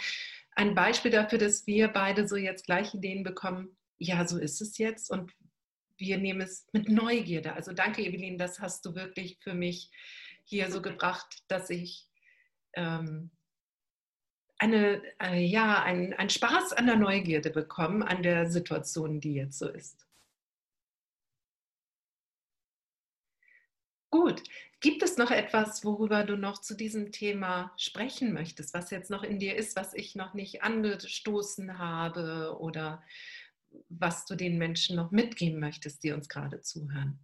[0.57, 4.77] ein Beispiel dafür, dass wir beide so jetzt gleich Ideen bekommen, ja, so ist es
[4.79, 5.33] jetzt und
[5.97, 7.55] wir nehmen es mit Neugierde.
[7.55, 9.91] Also danke, Evelyn, das hast du wirklich für mich
[10.45, 12.09] hier so gebracht, dass ich
[12.75, 13.31] ähm,
[14.59, 19.59] eine, äh, ja, einen, einen Spaß an der Neugierde bekomme, an der Situation, die jetzt
[19.59, 20.07] so ist.
[24.11, 24.45] Gut,
[24.81, 29.25] gibt es noch etwas, worüber du noch zu diesem Thema sprechen möchtest, was jetzt noch
[29.25, 33.03] in dir ist, was ich noch nicht angestoßen habe oder
[33.89, 37.19] was du den Menschen noch mitgeben möchtest, die uns gerade zuhören?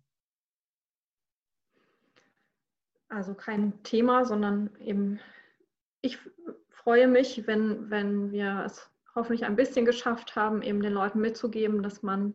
[3.08, 5.18] Also kein Thema, sondern eben,
[6.00, 6.18] ich
[6.68, 11.82] freue mich, wenn, wenn wir es hoffentlich ein bisschen geschafft haben, eben den Leuten mitzugeben,
[11.82, 12.34] dass man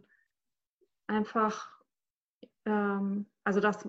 [1.08, 1.70] einfach,
[2.66, 3.88] ähm, also dass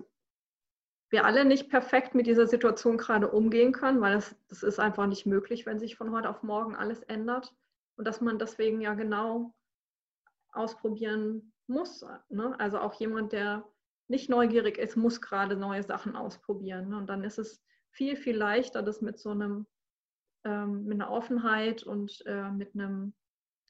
[1.09, 5.07] wir alle nicht perfekt mit dieser Situation gerade umgehen können, weil das, das ist einfach
[5.07, 7.53] nicht möglich, wenn sich von heute auf morgen alles ändert.
[7.95, 9.53] Und dass man deswegen ja genau
[10.57, 12.05] ausprobieren muss.
[12.29, 12.59] Ne?
[12.59, 13.67] Also auch jemand, der
[14.07, 16.89] nicht neugierig ist, muss gerade neue Sachen ausprobieren.
[16.89, 16.97] Ne?
[16.97, 19.67] Und dann ist es viel, viel leichter, das mit so einem,
[20.45, 23.13] ähm, mit einer Offenheit und äh, mit einem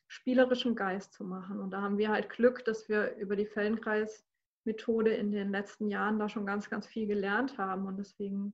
[0.08, 1.60] spielerischen Geist zu machen.
[1.60, 6.20] Und da haben wir halt Glück, dass wir über die Feldenkreis-Methode in den letzten Jahren
[6.20, 8.54] da schon ganz, ganz viel gelernt haben und deswegen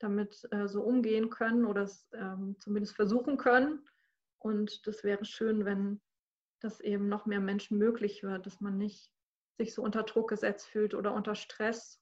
[0.00, 3.86] damit äh, so umgehen können oder es ähm, zumindest versuchen können.
[4.38, 6.00] Und das wäre schön, wenn
[6.60, 9.10] dass eben noch mehr Menschen möglich wird, dass man nicht
[9.56, 12.00] sich so unter Druck gesetzt fühlt oder unter Stress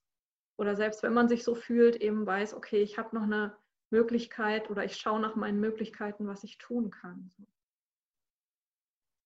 [0.56, 3.56] oder selbst wenn man sich so fühlt, eben weiß, okay, ich habe noch eine
[3.90, 7.30] Möglichkeit oder ich schaue nach meinen Möglichkeiten, was ich tun kann.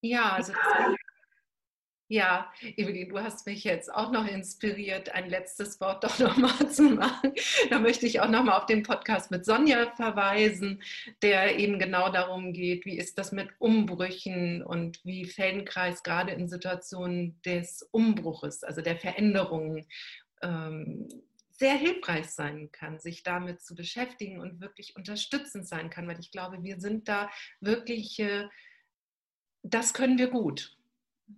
[0.02, 0.52] Ja, also
[2.08, 6.84] Ja, Evelyn, du hast mich jetzt auch noch inspiriert, ein letztes Wort doch nochmal zu
[6.84, 7.32] machen.
[7.68, 10.82] Da möchte ich auch nochmal auf den Podcast mit Sonja verweisen,
[11.22, 16.48] der eben genau darum geht, wie ist das mit Umbrüchen und wie Feldenkreis gerade in
[16.48, 19.86] Situationen des Umbruches, also der Veränderungen,
[20.42, 21.08] ähm,
[21.50, 26.30] sehr hilfreich sein kann, sich damit zu beschäftigen und wirklich unterstützend sein kann, weil ich
[26.30, 27.30] glaube, wir sind da
[27.60, 28.46] wirklich, äh,
[29.62, 30.76] das können wir gut.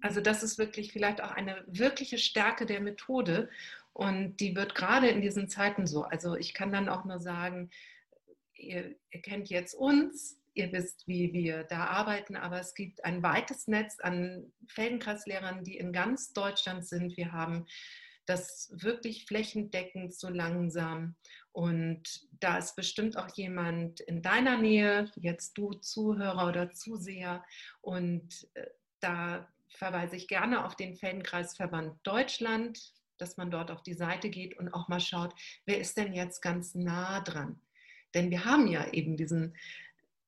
[0.01, 3.49] Also das ist wirklich vielleicht auch eine wirkliche Stärke der Methode
[3.93, 6.05] und die wird gerade in diesen Zeiten so.
[6.05, 7.71] Also ich kann dann auch nur sagen,
[8.55, 13.23] ihr, ihr kennt jetzt uns, ihr wisst, wie wir da arbeiten, aber es gibt ein
[13.23, 17.17] weites Netz an Feldenkreislehrern, die in ganz Deutschland sind.
[17.17, 17.67] Wir haben
[18.27, 21.17] das wirklich flächendeckend so langsam.
[21.53, 27.43] Und da ist bestimmt auch jemand in deiner Nähe, jetzt du Zuhörer oder Zuseher.
[27.81, 28.67] Und äh,
[29.01, 32.81] da verweise ich gerne auf den Feldenkreisverband Deutschland,
[33.19, 35.35] dass man dort auf die Seite geht und auch mal schaut,
[35.67, 37.61] wer ist denn jetzt ganz nah dran?
[38.15, 39.57] Denn wir haben ja eben diesen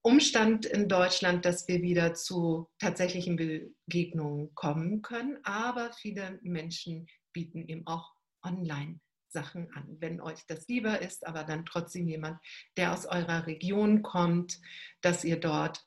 [0.03, 7.67] Umstand in Deutschland, dass wir wieder zu tatsächlichen Begegnungen kommen können, aber viele Menschen bieten
[7.69, 12.41] eben auch online Sachen an, wenn euch das lieber ist, aber dann trotzdem jemand,
[12.77, 14.61] der aus eurer Region kommt,
[15.03, 15.87] dass ihr dort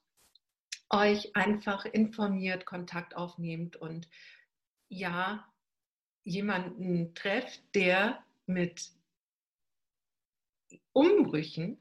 [0.94, 4.08] euch einfach informiert, Kontakt aufnehmt und
[4.88, 5.52] ja,
[6.24, 8.92] jemanden trefft, der mit
[10.94, 11.78] Umbrüchen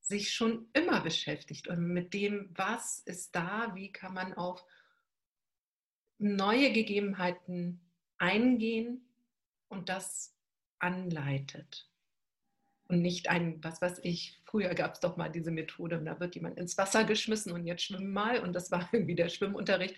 [0.00, 4.64] sich schon immer beschäftigt und mit dem, was ist da, wie kann man auf
[6.18, 7.80] neue Gegebenheiten
[8.18, 9.08] eingehen
[9.68, 10.36] und das
[10.78, 11.91] anleitet
[12.92, 16.20] und nicht ein, was weiß ich, früher gab es doch mal diese Methode und da
[16.20, 19.96] wird jemand ins Wasser geschmissen und jetzt schwimmen mal und das war irgendwie der Schwimmunterricht.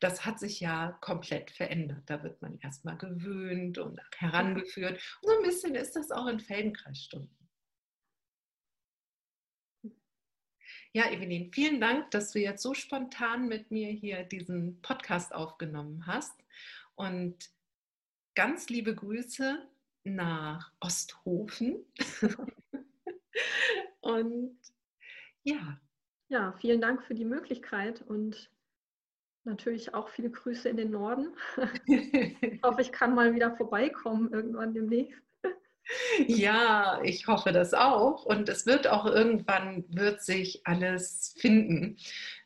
[0.00, 2.02] Das hat sich ja komplett verändert.
[2.06, 4.94] Da wird man erstmal gewöhnt und herangeführt.
[5.20, 7.36] Und so ein bisschen ist das auch in Feldenkreisstunden.
[10.92, 16.06] Ja, Evelyn, vielen Dank, dass du jetzt so spontan mit mir hier diesen Podcast aufgenommen
[16.06, 16.34] hast.
[16.94, 17.50] Und
[18.34, 19.68] ganz liebe Grüße
[20.04, 21.84] nach Osthofen.
[24.00, 24.58] und
[25.42, 25.80] ja.
[26.28, 28.50] Ja, vielen Dank für die Möglichkeit und
[29.44, 31.34] natürlich auch viele Grüße in den Norden.
[31.86, 35.20] ich hoffe, ich kann mal wieder vorbeikommen irgendwann demnächst.
[36.26, 38.24] Ja, ich hoffe das auch.
[38.24, 41.96] Und es wird auch irgendwann, wird sich alles finden.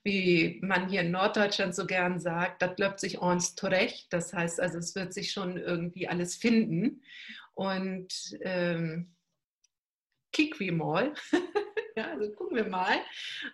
[0.03, 4.13] Wie man hier in Norddeutschland so gern sagt, das läuft sich uns zurecht.
[4.13, 7.03] Das heißt also, es wird sich schon irgendwie alles finden.
[7.55, 9.15] Und ähm,
[10.33, 11.15] kick wie mal.
[11.97, 12.99] ja, also gucken wir mal.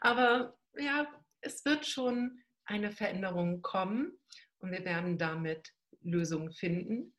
[0.00, 1.06] Aber ja,
[1.40, 4.18] es wird schon eine Veränderung kommen
[4.58, 7.14] und wir werden damit Lösungen finden.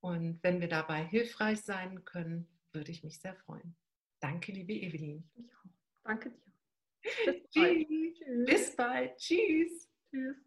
[0.00, 3.76] Und wenn wir dabei hilfreich sein können, würde ich mich sehr freuen.
[4.20, 5.28] Danke, liebe Evelyn.
[6.04, 6.46] Danke dir.
[7.24, 8.46] Bis bald.
[8.46, 9.16] Bis bald.
[9.18, 9.88] Tschüss.
[10.10, 10.45] Tschüss.